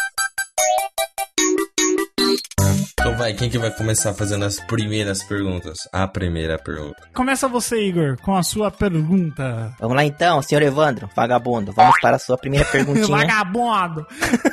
[3.20, 5.78] vai, quem que vai começar fazendo as primeiras perguntas?
[5.92, 6.96] A primeira pergunta.
[7.14, 9.76] Começa você, Igor, com a sua pergunta.
[9.78, 11.74] Vamos lá então, senhor Evandro, vagabundo.
[11.74, 13.18] Vamos para a sua primeira perguntinha.
[13.18, 14.08] Vagabundo!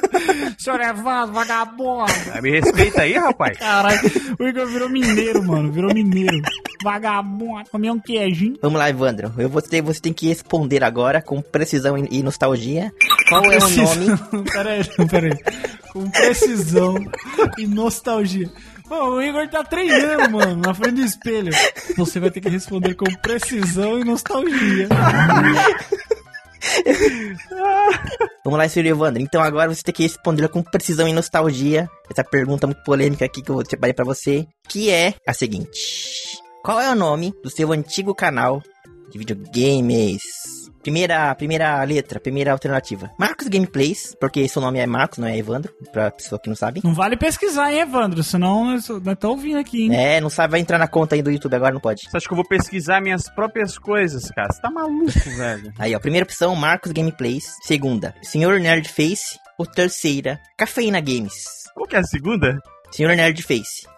[0.59, 2.13] Senhor Evandro, vagabundo!
[2.43, 3.59] Me respeita aí, rapaz.
[3.59, 4.01] Caralho,
[4.39, 5.71] o Igor virou mineiro, mano.
[5.71, 6.41] Virou mineiro.
[6.83, 7.69] Vagabundo.
[7.71, 8.57] Comeu um queijinho.
[8.61, 9.33] Vamos lá, Evandro.
[9.39, 12.93] Eu vou ter, você tem que responder agora com precisão e nostalgia.
[13.29, 14.07] Qual é o nome?
[14.53, 15.39] pera aí, pera aí.
[15.93, 16.95] Com precisão
[17.59, 18.51] e nostalgia.
[18.89, 21.53] Pô, o Igor tá treinando, mano, na frente do espelho.
[21.97, 24.89] Você vai ter que responder com precisão e nostalgia.
[28.45, 29.21] Vamos lá, senhor Evandro.
[29.23, 31.91] Então agora você tem que responder com precisão e nostalgia.
[32.09, 34.47] Essa pergunta muito polêmica aqui que eu separei pra você.
[34.69, 38.63] Que é a seguinte: Qual é o nome do seu antigo canal
[39.11, 40.23] de videogames?
[40.87, 43.11] Primeira, primeira letra, primeira alternativa.
[43.19, 46.81] Marcos Gameplays, porque seu nome é Marcos, não é Evandro, pra pessoa que não sabe.
[46.85, 48.23] Não vale pesquisar, hein, Evandro?
[48.23, 48.87] Senão nós
[49.19, 49.97] tá ouvindo aqui, hein?
[49.97, 52.09] É, não sabe, vai entrar na conta aí do YouTube agora, não pode.
[52.09, 54.53] Você acha que eu vou pesquisar minhas próprias coisas, cara?
[54.53, 55.73] Você tá maluco, velho?
[55.77, 57.57] Aí, ó, primeira opção, Marcos Gameplays.
[57.63, 59.41] Segunda, Senhor Nerdface.
[59.59, 61.65] Ou terceira, Cafeína Games.
[61.75, 62.61] Qual que é a segunda?
[62.93, 63.89] Senhor Nerd Face.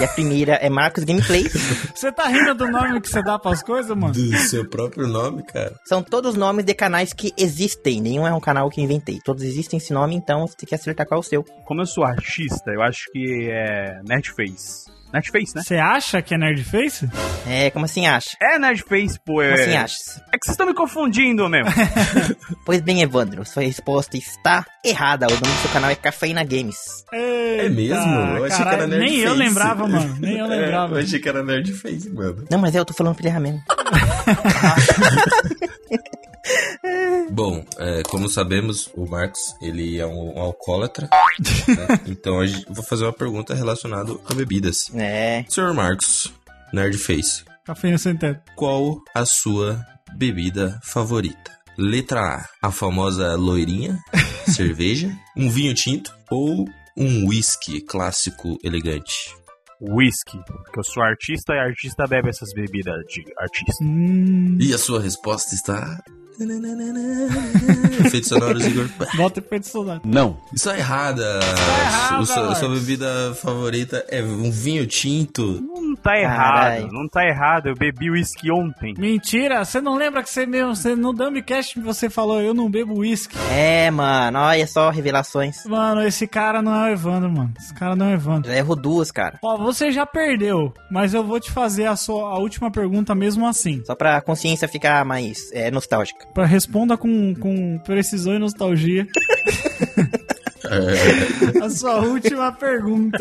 [0.00, 1.52] E a primeira é Marcos Gameplays.
[1.92, 4.12] Você tá rindo do nome que você dá pras coisas, mano?
[4.12, 5.74] Do seu próprio nome, cara.
[5.84, 8.00] São todos nomes de canais que existem.
[8.00, 9.18] Nenhum é um canal que eu inventei.
[9.24, 11.42] Todos existem esse nome, então você tem que acertar qual é o seu.
[11.42, 14.86] Como eu sou artista, eu acho que é Nerdface.
[15.12, 15.62] Nerdface, né?
[15.62, 17.08] Você acha que é Nerdface?
[17.46, 18.36] É, como assim acha?
[18.40, 19.40] É Nerdface, pô.
[19.40, 19.96] É, Como assim acha?
[20.32, 21.70] é que vocês estão me confundindo mesmo.
[22.64, 25.26] Pois bem, Evandro, sua resposta está errada.
[25.26, 26.76] O nome do seu canal é Cafeína Games.
[27.12, 27.96] é mesmo?
[28.36, 30.16] Eu achei que era Nerd Nem eu lembrava, mano.
[30.20, 30.96] Nem eu lembrava.
[30.96, 32.44] É, eu achei que era Nerd Face, mano.
[32.50, 33.62] Não, mas eu tô falando pra ele errar mesmo.
[37.30, 41.08] Bom, é, como sabemos, o Marcos, ele é um, um alcoólatra.
[41.68, 42.00] né?
[42.06, 44.90] Então, gente- vou fazer uma pergunta relacionada a bebidas.
[44.98, 45.44] É.
[45.48, 46.32] Senhor Marcos,
[46.72, 48.40] Nerd Face, Cafeína sem teto.
[48.56, 49.84] qual a sua
[50.16, 51.56] bebida favorita?
[51.76, 52.20] Letra
[52.60, 53.98] A, a famosa loirinha,
[54.48, 56.64] cerveja, um vinho tinto ou
[56.96, 59.32] um whisky clássico elegante?
[59.80, 60.38] Whisky.
[60.44, 63.84] Porque eu sou artista e artista bebe essas bebidas de artista.
[63.84, 66.02] Hum, E a sua resposta está...
[68.04, 68.88] Efeitos sonoros, Igor.
[69.16, 70.02] bota efeito soldado.
[70.04, 70.36] Não.
[70.52, 71.40] Isso é errada.
[71.40, 75.60] errada, O sua, sua bebida favorita é um vinho tinto.
[75.60, 76.88] Não tá errado.
[76.92, 77.66] Não tá errado.
[77.68, 78.94] Eu bebi whisky ontem.
[78.96, 83.00] Mentira, você não lembra que você mesmo, você no Dumbcast você falou, eu não bebo
[83.00, 83.36] uísque.
[83.50, 85.64] É, mano, olha só, revelações.
[85.66, 87.52] Mano, esse cara não é o Evandro, mano.
[87.58, 88.50] Esse cara não é o Evandro.
[88.50, 89.38] Já errou duas, cara.
[89.42, 93.46] Ó, você já perdeu, mas eu vou te fazer a, sua, a última pergunta mesmo
[93.46, 93.82] assim.
[93.84, 96.27] Só pra consciência ficar mais é, nostálgica.
[96.34, 99.06] Pra responda com, com precisão e nostalgia.
[101.62, 103.18] a sua última pergunta,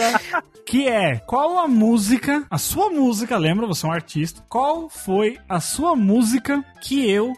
[0.66, 5.38] que é: qual a música, a sua música, lembra, você é um artista, qual foi
[5.48, 7.34] a sua música que eu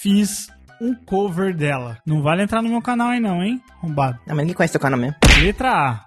[0.00, 0.48] fiz
[0.80, 1.98] um cover dela?
[2.06, 3.60] Não vale entrar no meu canal aí não, hein?
[3.78, 4.18] Arrombado.
[4.26, 5.16] Não, mas ninguém conhece seu canal mesmo.
[5.42, 6.04] Letra A,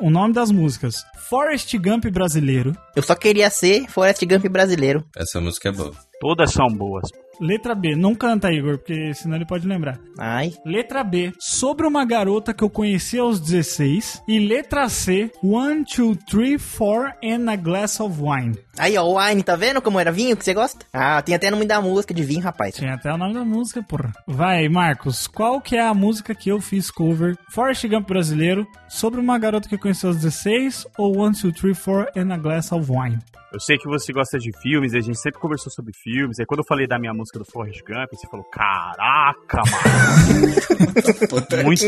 [0.00, 2.76] o nome das músicas: Forrest Gump brasileiro.
[2.94, 5.04] Eu só queria ser Forrest Gump brasileiro.
[5.16, 5.92] Essa música é boa.
[6.20, 7.08] Todas são boas.
[7.40, 9.98] Letra B, não canta, Igor, porque senão ele pode lembrar.
[10.18, 14.22] Ai, Letra B, sobre uma garota que eu conheci aos 16.
[14.28, 18.56] E letra C, one, two, three, four and a glass of wine.
[18.78, 20.84] aí ó, o wine, tá vendo como era vinho que você gosta?
[20.92, 22.74] Ah, tem até nome da música de vinho, rapaz.
[22.74, 24.12] Tinha até o nome da música, porra.
[24.26, 27.36] Vai, Marcos, qual que é a música que eu fiz cover?
[27.50, 31.74] Forrest Gump brasileiro, sobre uma garota que eu conheci aos 16 ou one, two, three,
[31.74, 33.18] four and a glass of wine?
[33.56, 36.38] Eu sei que você gosta de filmes, a gente sempre conversou sobre filmes.
[36.38, 41.64] Aí quando eu falei da minha música do Forrest Gump, você falou: Caraca, mano!
[41.64, 41.86] Muito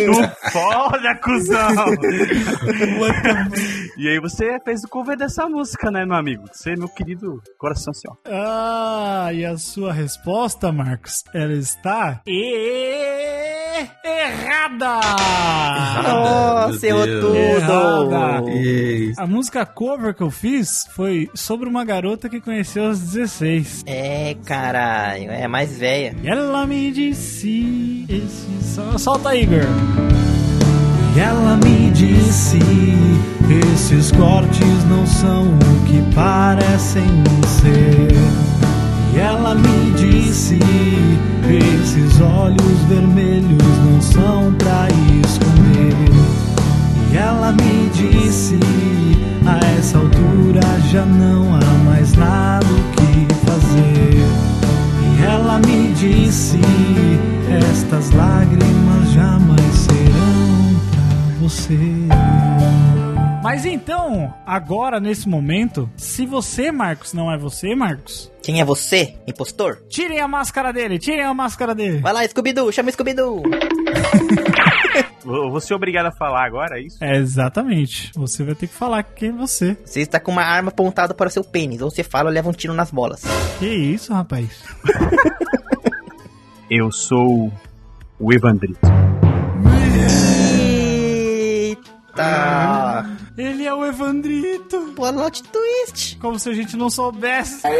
[0.51, 1.93] foda, cuzão!
[3.99, 6.45] e aí você fez o cover dessa música, né, meu amigo?
[6.51, 8.15] Você é meu querido coração assim, ó.
[8.25, 13.85] Ah, e a sua resposta, Marcos, ela está e...
[14.03, 15.01] errada!
[16.03, 17.37] Nossa, errou tudo.
[17.37, 18.43] Errada.
[19.19, 23.83] A música cover que eu fiz foi sobre uma garota que conheceu aos 16.
[23.87, 26.15] É, caralho, é mais velha.
[26.23, 28.05] E ela me disse.
[28.09, 28.75] Esse...
[28.75, 29.61] Sol- Solta aí, Igor.
[31.17, 32.59] E ela me disse:
[33.75, 37.03] Esses cortes não são o que parecem
[37.61, 38.13] ser.
[39.15, 40.59] E ela me disse:
[41.49, 43.59] Esses olhos vermelhos
[43.91, 44.87] não são pra
[45.25, 45.95] esconder.
[47.13, 48.59] E ela me disse:
[49.47, 54.19] A essa altura já não há mais nada o que fazer.
[55.19, 56.59] E ela me disse:
[57.71, 61.79] Estas lágrimas jamais serão pra você.
[63.43, 69.15] Mas então, agora nesse momento, se você, Marcos, não é você, Marcos, Quem é você,
[69.27, 69.79] impostor?
[69.89, 71.99] tirem a máscara dele, tirem a máscara dele.
[71.99, 73.43] Vai lá, Scooby-Doo, chama Scooby-Doo.
[75.25, 77.03] Eu vou ser obrigado a falar agora, é isso?
[77.03, 78.13] É, exatamente.
[78.15, 79.77] Você vai ter que falar quem é você.
[79.85, 81.81] Você está com uma arma apontada para o seu pênis.
[81.81, 83.23] Ou você fala ou leva um tiro nas bolas.
[83.59, 84.63] Que isso, rapaz?
[86.71, 87.51] Eu sou
[88.19, 88.79] o Evandrito.
[92.19, 93.07] Eita!
[93.37, 94.93] Ele é o Evandrito.
[94.95, 96.17] Plot twist.
[96.19, 97.63] Como se a gente não soubesse.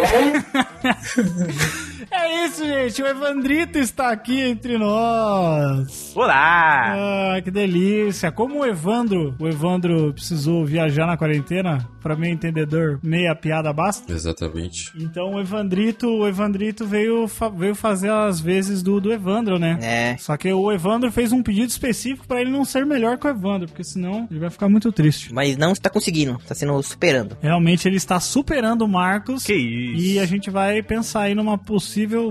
[2.11, 3.03] é isso, gente.
[3.03, 6.13] O Evandrito está aqui entre nós.
[6.15, 6.95] Olá!
[7.37, 8.31] Ah, que delícia.
[8.33, 14.13] Como o Evandro, o Evandro precisou viajar na quarentena, para meu entendedor, meia piada basta.
[14.13, 14.93] Exatamente.
[14.99, 19.79] Então o Evandrito, o Evandrito veio, fa- veio fazer as vezes do, do Evandro, né?
[19.81, 20.17] É.
[20.19, 23.31] Só que o Evandro fez um pedido específico pra ele não ser melhor que o
[23.31, 25.33] Evandro, porque senão ele vai ficar muito triste.
[25.33, 26.37] Mas não está conseguindo.
[26.41, 27.37] Está sendo superando.
[27.43, 29.45] Realmente ele está superando o Marcos.
[29.45, 30.03] Que isso?
[30.03, 31.88] E a gente vai pensar aí numa possível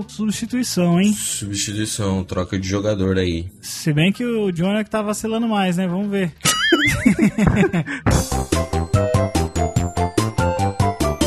[0.08, 1.12] substituição, hein?
[1.12, 3.50] Substituição, troca de jogador aí.
[3.60, 5.86] Se bem que o Johnny é que tá vacilando mais, né?
[5.86, 6.32] Vamos ver.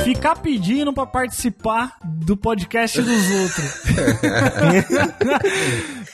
[0.04, 3.82] Ficar pedindo pra participar do podcast dos outros.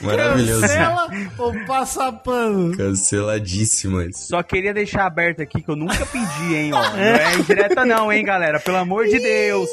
[0.00, 0.60] Maravilhoso.
[0.62, 2.76] Cancela ou passa pano?
[2.76, 4.16] Canceladíssimas.
[4.28, 6.82] Só queria deixar aberto aqui que eu nunca pedi, hein, ó.
[6.90, 8.60] Não é indireta não, hein, galera.
[8.60, 9.68] Pelo amor de Deus.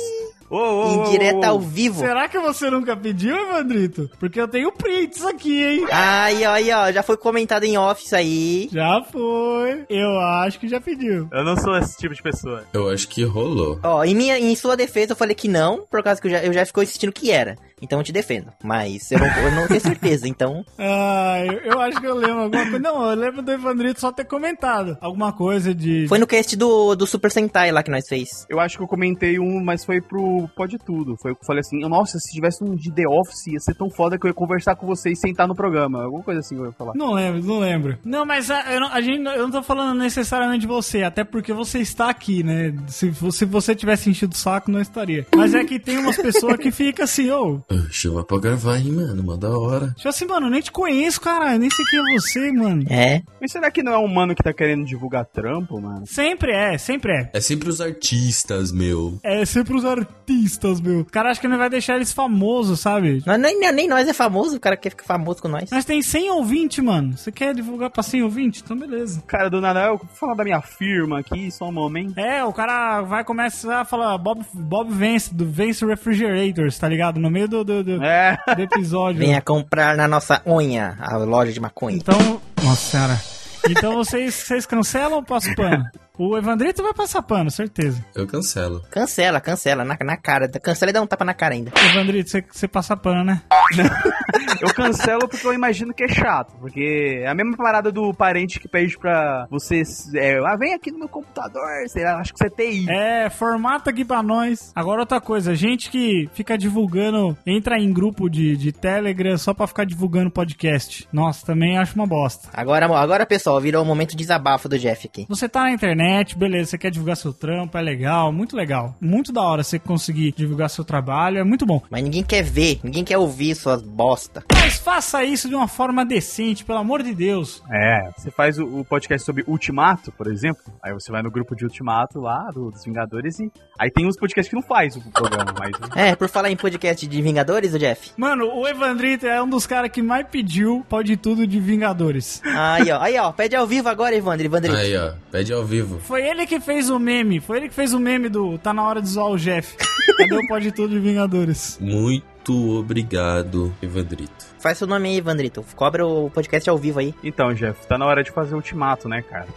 [0.49, 1.99] Ô, ô, ô, Indireta ô, ao vivo.
[1.99, 4.09] Será que você nunca pediu, Evandrito?
[4.19, 5.85] Porque eu tenho prints aqui, hein?
[5.91, 8.69] Aí, ó, aí, ó, já foi comentado em off isso aí.
[8.71, 9.85] Já foi.
[9.89, 11.27] Eu acho que já pediu.
[11.31, 12.63] Eu não sou esse tipo de pessoa.
[12.73, 13.79] Eu acho que rolou.
[13.83, 16.43] Ó, em, minha, em sua defesa eu falei que não, por causa que eu já,
[16.43, 17.57] eu já ficou insistindo que era.
[17.81, 18.51] Então eu te defendo.
[18.63, 20.63] Mas eu não, eu não tenho certeza, então.
[20.77, 22.79] Ah, eu, eu acho que eu lembro alguma coisa.
[22.79, 26.05] Não, eu lembro do Evandrito só ter comentado alguma coisa de.
[26.07, 28.45] Foi no cast do, do Super Sentai lá que nós fez.
[28.49, 31.15] Eu acho que eu comentei um, mas foi pro Pode Tudo.
[31.21, 33.89] Foi eu que falei assim, nossa, se tivesse um de The Office, ia ser tão
[33.89, 36.03] foda que eu ia conversar com vocês sem estar no programa.
[36.03, 36.93] Alguma coisa assim eu ia falar.
[36.95, 37.97] Não lembro, não lembro.
[38.03, 41.23] Não, mas a, eu não, a gente, eu não tô falando necessariamente de você, até
[41.23, 42.73] porque você está aqui, né?
[42.87, 45.25] Se, se você tivesse enchido o saco, não estaria.
[45.35, 47.61] Mas é que tem umas pessoas que ficam assim, ô.
[47.69, 49.23] Ah, Chama pra gravar, hein, mano?
[49.23, 49.93] Mó da hora.
[49.95, 51.59] Tipo assim, mano, eu nem te conheço, caralho.
[51.59, 52.83] Nem sei quem é você, mano.
[52.89, 53.21] É.
[53.41, 56.05] Mas será que não é um mano que tá querendo divulgar trampo, mano?
[56.05, 57.29] Sempre é, sempre é.
[57.33, 59.17] É sempre os artistas, meu.
[59.23, 60.99] É sempre os artistas, meu.
[61.01, 63.23] O cara acha que não vai deixar eles famosos, sabe?
[63.25, 65.69] Nós, nem, nem nós é famoso, o cara quer ficar famoso com nós.
[65.71, 67.17] Nós tem 100 ouvintes, mano.
[67.17, 68.61] Você quer divulgar pra 100 ouvintes?
[68.63, 69.23] Então beleza.
[69.25, 72.17] Cara, do nada, eu vou falar da minha firma aqui, só um momento.
[72.19, 77.19] É, o cara vai começar a falar Bob, Bob Vence, do Vence Refrigerators, tá ligado?
[77.19, 78.37] No meio do, do, do, É.
[78.55, 79.19] do episódio.
[79.19, 81.97] Venha comprar na nossa unha, a loja de maconha.
[81.97, 83.21] Então, nossa senhora.
[83.69, 85.85] Então vocês, vocês cancelam ou passam pano?
[86.17, 88.03] O Evandrito vai passar pano, certeza.
[88.15, 88.81] Eu cancelo.
[88.89, 90.47] Cancela, cancela, na, na cara.
[90.47, 91.71] Cancela e dá um tapa na cara ainda.
[91.91, 93.41] Evandrito, você, você passa pano, né?
[94.61, 96.53] Eu cancelo porque eu imagino que é chato.
[96.59, 99.81] Porque é a mesma parada do parente que pede pra você.
[100.15, 102.89] É, ah, vem aqui no meu computador, sei lá, acho que você é TI.
[102.89, 104.71] É, formata aqui pra nós.
[104.75, 109.67] Agora outra coisa, gente que fica divulgando, entra em grupo de, de Telegram só pra
[109.67, 111.07] ficar divulgando podcast.
[111.11, 112.49] Nossa, também acho uma bosta.
[112.53, 115.25] Agora, agora, pessoal, virou o momento de desabafo do Jeff aqui.
[115.27, 116.04] Você tá na internet,
[116.37, 118.95] beleza, você quer divulgar seu trampo, é legal, muito legal.
[118.99, 121.81] Muito da hora você conseguir divulgar seu trabalho, é muito bom.
[121.89, 124.43] Mas ninguém quer ver, ninguém quer ouvir suas bosta.
[124.53, 127.61] Mas faça isso de uma forma decente, pelo amor de Deus.
[127.71, 130.63] É, você faz o, o podcast sobre Ultimato, por exemplo.
[130.83, 134.17] Aí você vai no grupo de Ultimato lá, do- dos Vingadores, e aí tem uns
[134.17, 135.71] podcasts que não faz o programa, mas.
[135.95, 138.11] É, por falar em podcast de Vingadores, o Jeff.
[138.17, 142.41] Mano, o Evandrito é um dos caras que mais pediu pode tudo de Vingadores.
[142.45, 144.75] Aí, ó, aí, ó, pede ao vivo agora, Evandro, Evandrito.
[144.77, 145.13] Aí, ó.
[145.31, 145.94] Pede ao vivo.
[145.99, 148.83] Foi ele que fez o meme, foi ele que fez o meme do Tá na
[148.83, 149.75] hora de zoar o Jeff.
[150.17, 151.77] Cadê o pode tudo de Vingadores?
[151.81, 154.45] Muito obrigado, Evandrito.
[154.59, 155.65] Faz seu nome aí, Evandrito.
[155.75, 157.13] Cobra o podcast ao vivo aí.
[157.23, 159.47] Então, Jeff, tá na hora de fazer Ultimato, né, cara?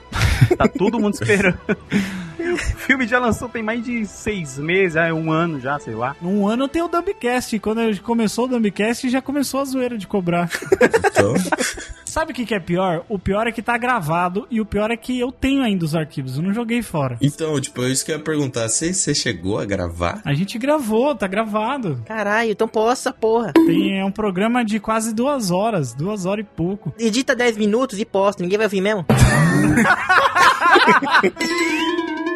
[0.57, 1.59] Tá todo mundo esperando.
[2.53, 6.17] o filme já lançou tem mais de seis meses, é um ano já, sei lá.
[6.23, 7.59] Um ano tem o Dumbcast.
[7.59, 10.49] Quando ele começou o Dumbcast, já começou a zoeira de cobrar.
[10.73, 11.35] Então,
[12.09, 13.05] Sabe o que, que é pior?
[13.07, 15.95] O pior é que tá gravado e o pior é que eu tenho ainda os
[15.95, 16.37] arquivos.
[16.37, 17.19] Eu não joguei fora.
[17.21, 18.67] então tipo, isso que eu ia perguntar.
[18.69, 20.23] Você chegou a gravar?
[20.25, 22.03] A gente gravou, tá gravado.
[22.07, 23.53] Caralho, então posta, porra.
[23.53, 26.95] Tem, é um programa de quase duas horas, duas horas e pouco.
[26.99, 29.05] Edita 10 minutos e posta, ninguém vai ouvir mesmo.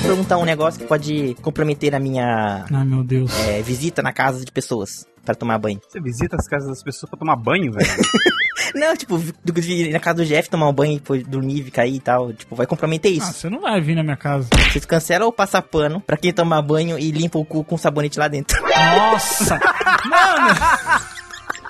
[0.00, 3.30] Vou perguntar um negócio que pode comprometer a minha Ai, meu Deus.
[3.48, 5.80] é, visita na casa de pessoas para tomar banho.
[5.88, 7.88] Você visita as casas das pessoas pra tomar banho, velho?
[8.74, 11.64] Não, tipo, do que ir na casa do Jeff tomar um banho e depois dormir,
[11.64, 12.32] ficar aí e tal.
[12.32, 13.32] Tipo, vai comprometer Ah, isso.
[13.32, 14.48] você não vai vir na minha casa.
[14.70, 18.18] Vocês cancelam ou passar pano pra quem tomar banho e limpa o cu com sabonete
[18.18, 18.60] lá dentro.
[18.62, 19.58] Nossa!
[20.08, 20.54] Mano!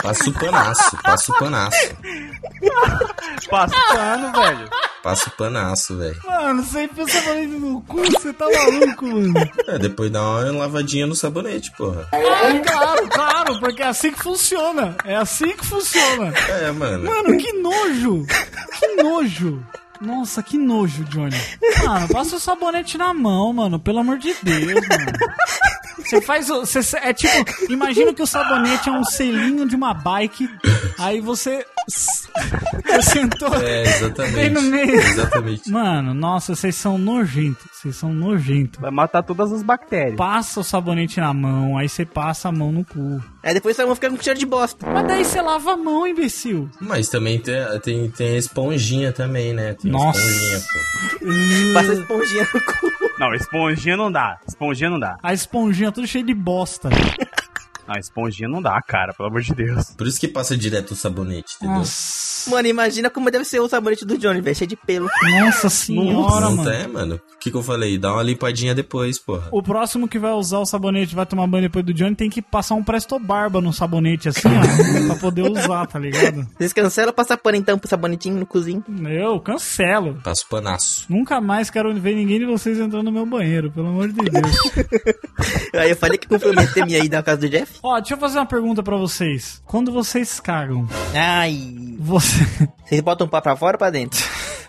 [0.03, 1.97] Passa o panaço, passa o panaço.
[3.51, 4.69] Passa pano, velho.
[5.03, 6.21] Passa o panaço, velho.
[6.25, 9.51] Mano, você pensa falando no cu, você tá maluco, mano.
[9.67, 12.07] É, depois dá uma lavadinha no sabonete, porra.
[12.13, 14.95] Ah, claro, claro, porque é assim que funciona.
[15.05, 16.35] É assim que funciona.
[16.49, 17.05] É, mano.
[17.05, 18.27] Mano, que nojo!
[18.79, 19.65] Que nojo!
[20.01, 21.37] Nossa, que nojo, Johnny.
[21.85, 23.79] Mano, passa o sabonete na mão, mano.
[23.79, 25.13] Pelo amor de Deus, mano.
[25.99, 26.61] Você faz o.
[26.65, 27.33] Você, é tipo,
[27.71, 30.49] imagina que o sabonete é um selinho de uma bike.
[30.99, 31.65] Aí você.
[31.87, 33.55] Você sentou.
[33.63, 34.35] É, exatamente.
[34.35, 34.95] Bem no meio.
[35.01, 35.71] Exatamente.
[35.71, 37.67] Mano, nossa, vocês são nojentos.
[37.73, 38.81] Vocês são nojentos.
[38.81, 40.17] Vai matar todas as bactérias.
[40.17, 43.23] Passa o sabonete na mão, aí você passa a mão no cu.
[43.43, 44.87] Aí depois só vão ficar com cheiro de bosta.
[44.87, 46.69] Mas daí você lava a mão, imbecil.
[46.81, 49.75] Mas também tem, tem, tem a esponjinha também, né?
[49.75, 50.21] Tem Nossa.
[50.21, 51.73] esponjinha, pô.
[51.75, 53.15] Passa esponjinha no cu.
[53.19, 54.39] Não, esponjinha não dá.
[54.47, 55.17] Esponjinha não dá.
[55.23, 56.91] A esponjinha tudo cheio de bosta.
[57.91, 59.91] A esponjinha não dá, cara, pelo amor de Deus.
[59.99, 61.79] Por isso que passa direto o sabonete, entendeu?
[61.79, 64.55] Nossa, Mano, imagina como deve ser o sabonete do Johnny, velho.
[64.55, 65.09] Cheio de pelo.
[65.41, 66.71] nossa senhora, não mano.
[66.71, 67.21] é, mano?
[67.35, 67.99] O que, que eu falei?
[67.99, 69.49] Dá uma limpadinha depois, porra.
[69.51, 72.41] O próximo que vai usar o sabonete, vai tomar banho depois do Johnny, tem que
[72.41, 76.47] passar um Presto Barba no sabonete assim, ó, pra poder usar, tá ligado?
[76.57, 78.85] Vocês cancelam passar pano então pro sabonetinho no cozinho?
[79.09, 80.15] Eu cancelo.
[80.23, 81.07] Passa o panaço.
[81.09, 84.57] Nunca mais quero ver ninguém de vocês entrando no meu banheiro, pelo amor de Deus.
[85.75, 87.80] Aí eu falei que comprometer minha ida na casa do Jeff.
[87.83, 89.63] Ó, deixa eu fazer uma pergunta pra vocês.
[89.65, 91.97] Quando vocês cagam, Ai.
[91.99, 92.45] você...
[92.85, 94.19] Vocês botam o pau pra fora ou pra dentro?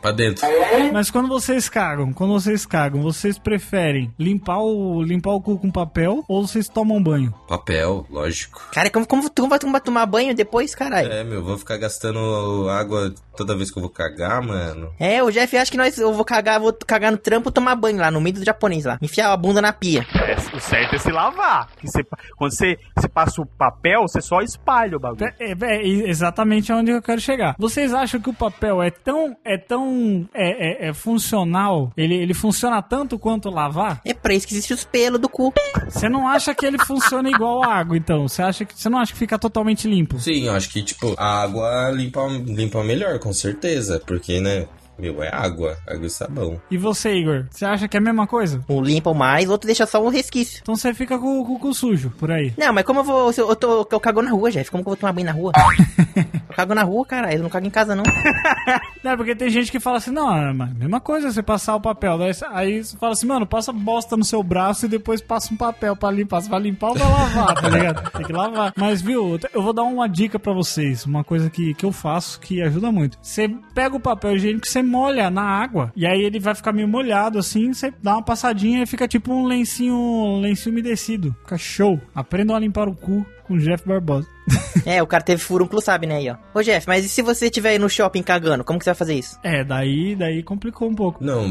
[0.01, 0.45] Pra dentro.
[0.91, 5.69] Mas quando vocês cagam, quando vocês cagam, vocês preferem limpar o, limpar o cu com
[5.71, 7.33] papel ou vocês tomam banho?
[7.47, 8.61] Papel, lógico.
[8.73, 11.11] Cara, como, como tu vai tomar, banho depois, caralho?
[11.11, 14.91] É, meu, vou ficar gastando água toda vez que eu vou cagar, mano.
[14.99, 17.75] É, o Jeff acha que nós, eu vou cagar, vou cagar no trampo e tomar
[17.75, 18.97] banho lá, no meio do japonês lá.
[19.01, 20.05] Enfiar a bunda na pia.
[20.15, 21.67] É, o certo é se lavar.
[21.77, 22.03] Que você-
[22.35, 25.25] quando você, você passa o papel, você só espalha o bagulho.
[25.39, 27.55] É, é, é exatamente onde eu quero chegar.
[27.59, 29.90] Vocês acham que o papel é tão, é tão,
[30.33, 31.91] é, é- é funcional?
[31.95, 34.01] Ele, ele funciona tanto quanto lavar?
[34.05, 35.53] É pra isso que existe os pelos do cu.
[35.89, 38.27] Você não acha que ele funciona igual a água, então?
[38.27, 40.19] Você acha que, você não acha que fica totalmente limpo?
[40.19, 44.01] Sim, eu acho que, tipo, a água limpa, limpa melhor, com certeza.
[44.05, 44.65] Porque, né,
[45.01, 45.77] meu, é água.
[45.87, 46.61] Água e sabão.
[46.69, 47.45] E você, Igor?
[47.49, 48.63] Você acha que é a mesma coisa?
[48.69, 50.59] Um limpa o mais, o outro deixa só um resquício.
[50.61, 52.53] Então você fica com, com o cu sujo por aí.
[52.57, 53.31] Não, mas como eu vou.
[53.35, 54.69] Eu, tô, eu cago na rua, Jeff.
[54.69, 55.51] Como que eu vou tomar banho na rua?
[56.15, 57.37] eu cago na rua, caralho.
[57.37, 58.03] Eu não cago em casa, não.
[59.03, 61.81] Não, porque tem gente que fala assim, não, é a mesma coisa você passar o
[61.81, 62.19] papel.
[62.19, 65.57] Daí, aí você fala assim, mano, passa bosta no seu braço e depois passa um
[65.57, 66.41] papel pra limpar.
[66.41, 68.11] Você vai limpar ou vai lavar, tá ligado?
[68.13, 68.73] Tem que lavar.
[68.75, 71.05] Mas, viu, eu vou dar uma dica pra vocês.
[71.05, 73.17] Uma coisa que, que eu faço que ajuda muito.
[73.21, 75.91] Você pega o papel higiênico, você molha na água.
[75.95, 77.73] E aí ele vai ficar meio molhado assim.
[77.73, 81.35] Você dá uma passadinha e fica tipo um lencinho, um lencinho umedecido.
[81.41, 81.99] Fica show.
[82.13, 84.27] Aprendam a limpar o cu com o Jeff Barbosa.
[84.85, 86.35] É, o cara teve furúnculo, sabe, né, aí, ó.
[86.57, 88.95] Ô, Jeff, mas e se você estiver aí no shopping cagando, como que você vai
[88.95, 89.37] fazer isso?
[89.43, 91.23] É, daí, daí complicou um pouco.
[91.23, 91.45] Não,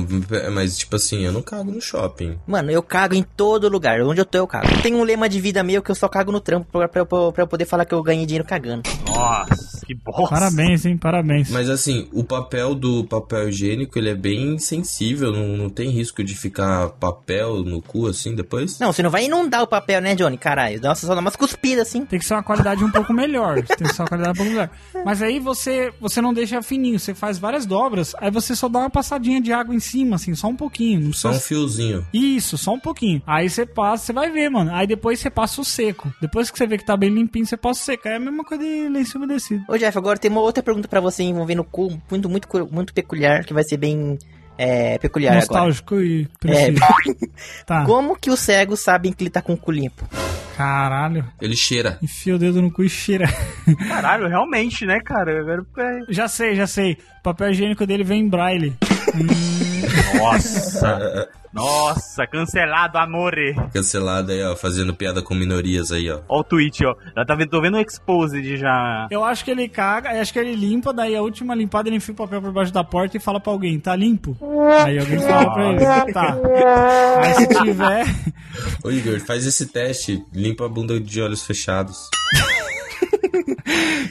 [0.52, 2.38] mas, tipo assim, eu não cago no shopping.
[2.46, 4.00] Mano, eu cago em todo lugar.
[4.00, 4.66] Onde eu tô, eu cago.
[4.82, 7.30] Tem um lema de vida meu que eu só cago no trampo pra, pra, pra-
[7.32, 8.82] pra eu poder falar que eu ganhei dinheiro cagando.
[9.06, 10.34] Nossa, que bosta.
[10.34, 10.96] Parabéns, hein?
[10.96, 11.50] Parabéns.
[11.50, 16.24] Mas assim, o papel do papel higiênico, ele é bem sensível, não, não tem risco
[16.24, 18.78] de ficar papel no cu assim depois?
[18.78, 20.38] Não, você não vai inundar o papel, né, Johnny?
[20.38, 20.80] Caralho.
[20.80, 22.04] Nossa, só dá umas cuspidas assim.
[22.06, 23.62] Tem que ser uma qualidade um pouco melhor.
[23.76, 24.70] Tem que ser uma qualidade um pouco melhor.
[25.04, 28.78] Mas aí você, você não deixa fininho, você faz várias dobras, aí você só dá
[28.80, 31.00] uma passadinha de água em cima, assim, só um pouquinho.
[31.00, 32.06] Não Só um fiozinho.
[32.12, 33.22] Isso, só um pouquinho.
[33.26, 34.70] Aí você passa, você vai ver, mano.
[34.74, 36.12] Aí depois você passa o seco.
[36.20, 38.06] Depois que você vê que tá bem limpinho, você passa o seco.
[38.08, 39.62] Aí é a mesma coisa de lenço umedecido.
[39.68, 42.68] Ô, Jeff, agora tem uma outra pergunta pra você envolvendo o cu, muito, muito, cu-
[42.70, 44.18] muito peculiar, que vai ser bem
[44.60, 45.46] é, peculiar agora.
[45.46, 46.80] Nostálgico e É, preciso.
[47.66, 47.84] Tá.
[47.84, 50.06] como que os cegos sabem que ele tá com o cu limpo?
[50.56, 51.24] Caralho.
[51.40, 51.98] Ele cheira.
[52.02, 53.26] Enfia o dedo no cu e cheira.
[53.88, 55.40] Caralho, realmente, né, cara?
[55.40, 56.98] Agora, é, já sei, já sei.
[57.20, 58.76] O papel higiênico dele vem em braille.
[60.18, 61.28] Nossa.
[61.52, 63.56] Nossa, cancelado, amore.
[63.72, 66.20] Cancelado aí, ó, fazendo piada com minorias aí, ó.
[66.28, 66.94] Ó o tweet, ó.
[67.16, 69.08] Eu tá vendo, tô vendo o exposed já.
[69.10, 72.12] Eu acho que ele caga, acho que ele limpa, daí a última limpada ele enfia
[72.12, 74.36] o papel por baixo da porta e fala pra alguém, tá limpo?
[74.84, 76.36] Aí alguém fala pra ele, tá.
[77.20, 78.06] Aí se tiver.
[78.84, 82.08] Ô Igor, faz esse teste, limpa a bunda de olhos fechados.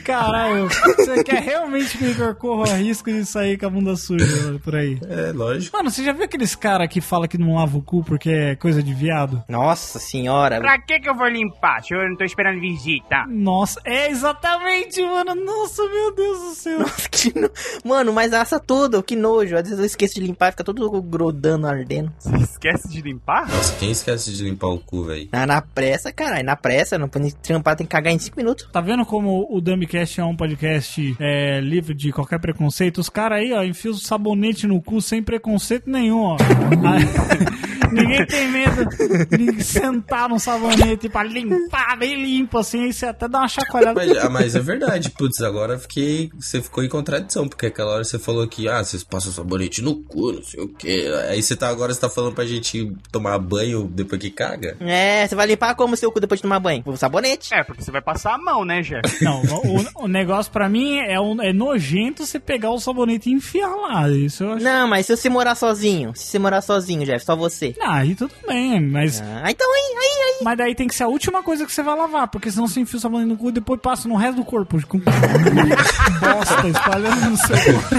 [0.04, 4.60] Caralho, você quer realmente que o Igor corra risco de sair com a bunda suja
[4.64, 5.00] por aí?
[5.08, 5.76] É, lógico.
[5.76, 8.56] Mano, você já viu aqueles cara que fala que não lava o cu porque é
[8.56, 9.44] coisa de viado?
[9.48, 10.60] Nossa senhora.
[10.60, 13.26] Pra que que eu vou limpar se eu não tô esperando visita?
[13.28, 15.36] Nossa, é exatamente, mano.
[15.36, 16.80] Nossa, meu Deus do céu.
[17.12, 17.50] Que no-
[17.84, 19.56] Mano, mas assa tudo, que nojo.
[19.56, 22.12] Às vezes eu esqueço de limpar, fica tudo grudando, ardendo.
[22.20, 23.48] Você esquece de limpar?
[23.50, 25.28] Nossa, quem esquece de limpar o cu, velho?
[25.32, 28.68] Na, na pressa, caralho, na pressa, não pode trampar, tem que cagar em 5 minutos.
[28.72, 33.00] Tá vendo como o Dumbcast é um podcast é, livre de qualquer preconceito?
[33.00, 36.38] Os caras aí, ó, enfiam o sabonete no cu sem preconceito nenhum, ó.
[37.92, 43.28] Ninguém tem medo de sentar no sabonete pra limpar, bem limpo, assim, aí você até
[43.28, 43.94] dá uma chacoalhada.
[43.94, 46.30] Mas, ah, mas é verdade, putz, agora eu fiquei.
[46.40, 49.96] Você ficou em contradição, porque aquela hora você falou que, ah, vocês passam sabonete no
[49.96, 51.12] cu, não sei o quê.
[51.30, 54.78] Aí você tá agora você tá falando pra gente tomar banho depois que caga?
[54.80, 56.84] É, você vai limpar como seu cu depois de tomar banho?
[56.84, 57.54] Com sabonete.
[57.54, 59.24] É, porque você vai passar a mão, né, Jeff?
[59.24, 63.34] Não, o, o negócio pra mim é, um- é nojento você pegar o sabonete e
[63.34, 64.10] enfiar lá.
[64.10, 64.64] Isso eu acho.
[64.64, 67.76] Não, mas se você morar sozinho, se você morar sozinho, Jeff, só você.
[67.82, 69.22] Ah, aí tudo bem, mas.
[69.22, 70.44] Ah, então aí, aí, aí.
[70.44, 72.80] Mas daí tem que ser a última coisa que você vai lavar, porque senão você
[72.80, 74.80] enfia o sabonete no cu e depois passa no resto do corpo.
[74.88, 75.00] Com
[76.20, 77.90] bosta espalhando no seu corpo.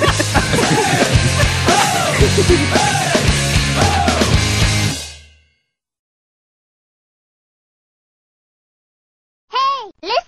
[10.02, 10.19] ¡Le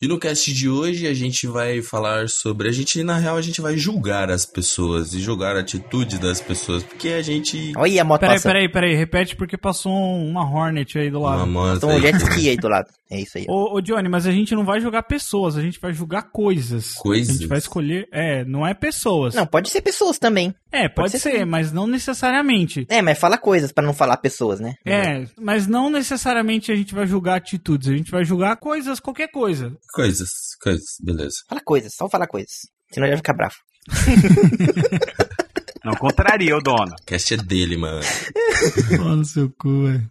[0.00, 2.68] E no cast de hoje a gente vai falar sobre.
[2.68, 6.40] A gente, na real, a gente vai julgar as pessoas e julgar a atitude das
[6.40, 7.72] pessoas, porque a gente.
[7.76, 8.52] Olha a moto Peraí, passando.
[8.52, 8.94] peraí, peraí.
[8.94, 11.44] Repete porque passou um- uma Hornet aí do lado.
[11.44, 12.86] Uma moto um jet ski aí do lado.
[13.10, 13.46] É isso aí.
[13.48, 16.92] Ô, ô, Johnny, mas a gente não vai julgar pessoas, a gente vai julgar coisas.
[16.94, 17.30] Coisas?
[17.30, 18.06] A gente vai escolher.
[18.12, 19.34] É, não é pessoas.
[19.34, 20.54] Não, pode ser pessoas também.
[20.70, 22.84] É, pode, pode ser ser, mas não necessariamente.
[22.90, 24.74] É, mas fala coisas pra não falar pessoas, né?
[24.84, 29.28] É, mas não necessariamente a gente vai julgar atitudes, a gente vai julgar coisas, qualquer
[29.28, 29.47] coisa.
[29.92, 30.28] Coisas,
[30.60, 31.36] coisas, beleza.
[31.48, 32.52] Fala coisas, só falar coisas.
[32.92, 33.54] Senão ele vai ficar bravo.
[35.84, 36.92] Não contraria o dono.
[37.00, 38.00] O cast é dele, mano.
[38.98, 40.10] Mano, no seu cu, velho.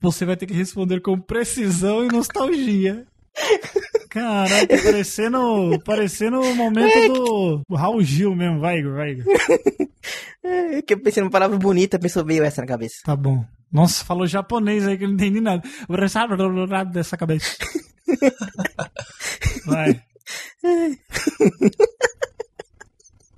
[0.00, 3.06] Você vai ter que responder com precisão e nostalgia.
[4.14, 8.60] Caraca, parecendo, parecendo o momento do Raul Gil mesmo.
[8.60, 9.16] Vai, vai.
[10.44, 12.96] É que eu pensei numa palavra bonita, a pessoa veio essa na cabeça.
[13.04, 13.44] Tá bom.
[13.72, 15.62] Nossa, falou japonês aí que eu não entendi nada.
[16.92, 17.56] Dessa cabeça.
[19.66, 20.00] Vai.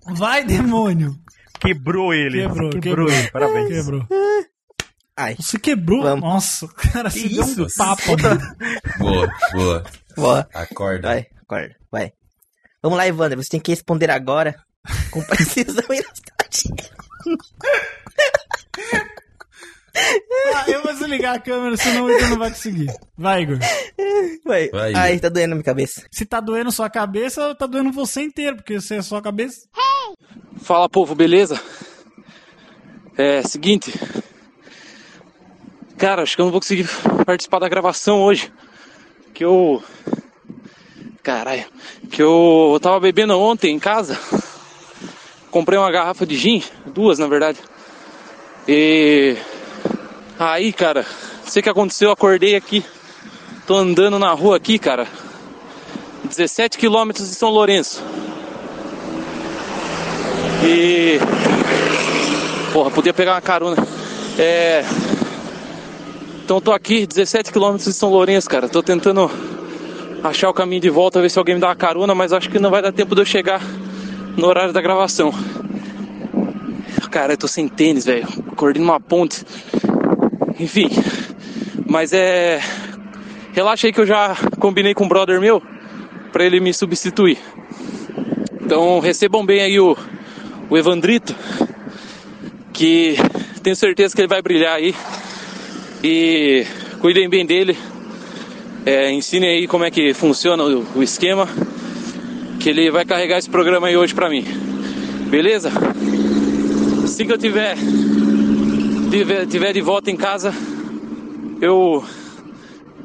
[0.06, 1.16] Vai, demônio.
[1.60, 2.42] Quebrou ele.
[2.42, 3.08] Quebrou, Quebrou, quebrou.
[3.10, 3.30] ele.
[3.30, 3.68] Parabéns.
[3.68, 4.06] Quebrou.
[5.16, 6.02] Ai, Você quebrou?
[6.02, 6.20] Vamos.
[6.20, 7.66] Nossa, cara, você deu um isso?
[7.78, 8.56] tapa, mano.
[8.98, 9.84] Boa, boa.
[10.16, 10.48] Boa.
[10.54, 11.08] Acorda.
[11.08, 12.12] Vai, acorda, vai.
[12.82, 14.56] Vamos lá, Evandro, você tem que responder agora
[15.10, 16.96] com precisão e nostalgia.
[20.54, 22.86] Ah, eu vou desligar a câmera, senão o Igor não vai conseguir.
[23.16, 23.58] Vai, Igor.
[24.44, 24.68] Vai.
[24.68, 26.06] Vai, Ai, tá doendo a minha cabeça.
[26.10, 29.66] Se tá doendo sua cabeça, tá doendo você inteiro, porque você é só a cabeça.
[30.58, 31.60] Fala povo, beleza?
[33.16, 33.92] É, seguinte.
[35.96, 36.86] Cara, acho que eu não vou conseguir
[37.24, 38.52] participar da gravação hoje.
[39.36, 39.84] Que eu.
[41.22, 41.66] Caralho.
[42.10, 44.18] Que eu, tava bebendo ontem em casa.
[45.50, 47.58] Comprei uma garrafa de gin, duas na verdade.
[48.66, 49.36] E.
[50.38, 51.04] Aí, cara,
[51.42, 52.82] não sei o que aconteceu, eu acordei aqui.
[53.66, 55.06] Tô andando na rua aqui, cara.
[56.24, 58.02] 17 quilômetros de São Lourenço.
[60.64, 61.18] E.
[62.72, 63.76] Porra, podia pegar uma carona.
[64.38, 64.82] É.
[66.46, 68.68] Então tô aqui, 17 km de São Lourenço, cara.
[68.68, 69.28] Tô tentando
[70.22, 72.60] achar o caminho de volta, ver se alguém me dá uma carona, mas acho que
[72.60, 73.60] não vai dar tempo de eu chegar
[74.36, 75.34] no horário da gravação.
[77.10, 78.28] Cara, eu tô sem tênis, velho.
[78.52, 79.44] Acordei numa ponte.
[80.60, 80.88] Enfim.
[81.84, 82.60] Mas é.
[83.52, 85.60] Relaxa aí que eu já combinei com um brother meu
[86.30, 87.38] pra ele me substituir.
[88.60, 89.96] Então recebam bem aí o,
[90.70, 91.34] o Evandrito,
[92.72, 93.16] que
[93.64, 94.94] tenho certeza que ele vai brilhar aí.
[96.02, 96.66] E
[97.00, 97.76] cuidem bem dele.
[98.84, 101.48] É, ensinem aí como é que funciona o, o esquema.
[102.60, 104.44] Que ele vai carregar esse programa aí hoje pra mim.
[105.28, 105.70] Beleza?
[107.04, 107.76] Assim que eu tiver,
[109.10, 110.52] tiver, tiver de volta em casa,
[111.60, 112.04] eu,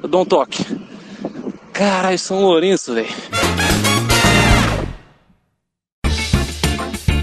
[0.02, 0.66] eu dou um toque.
[1.72, 3.41] Caralho, São Lourenço, velho.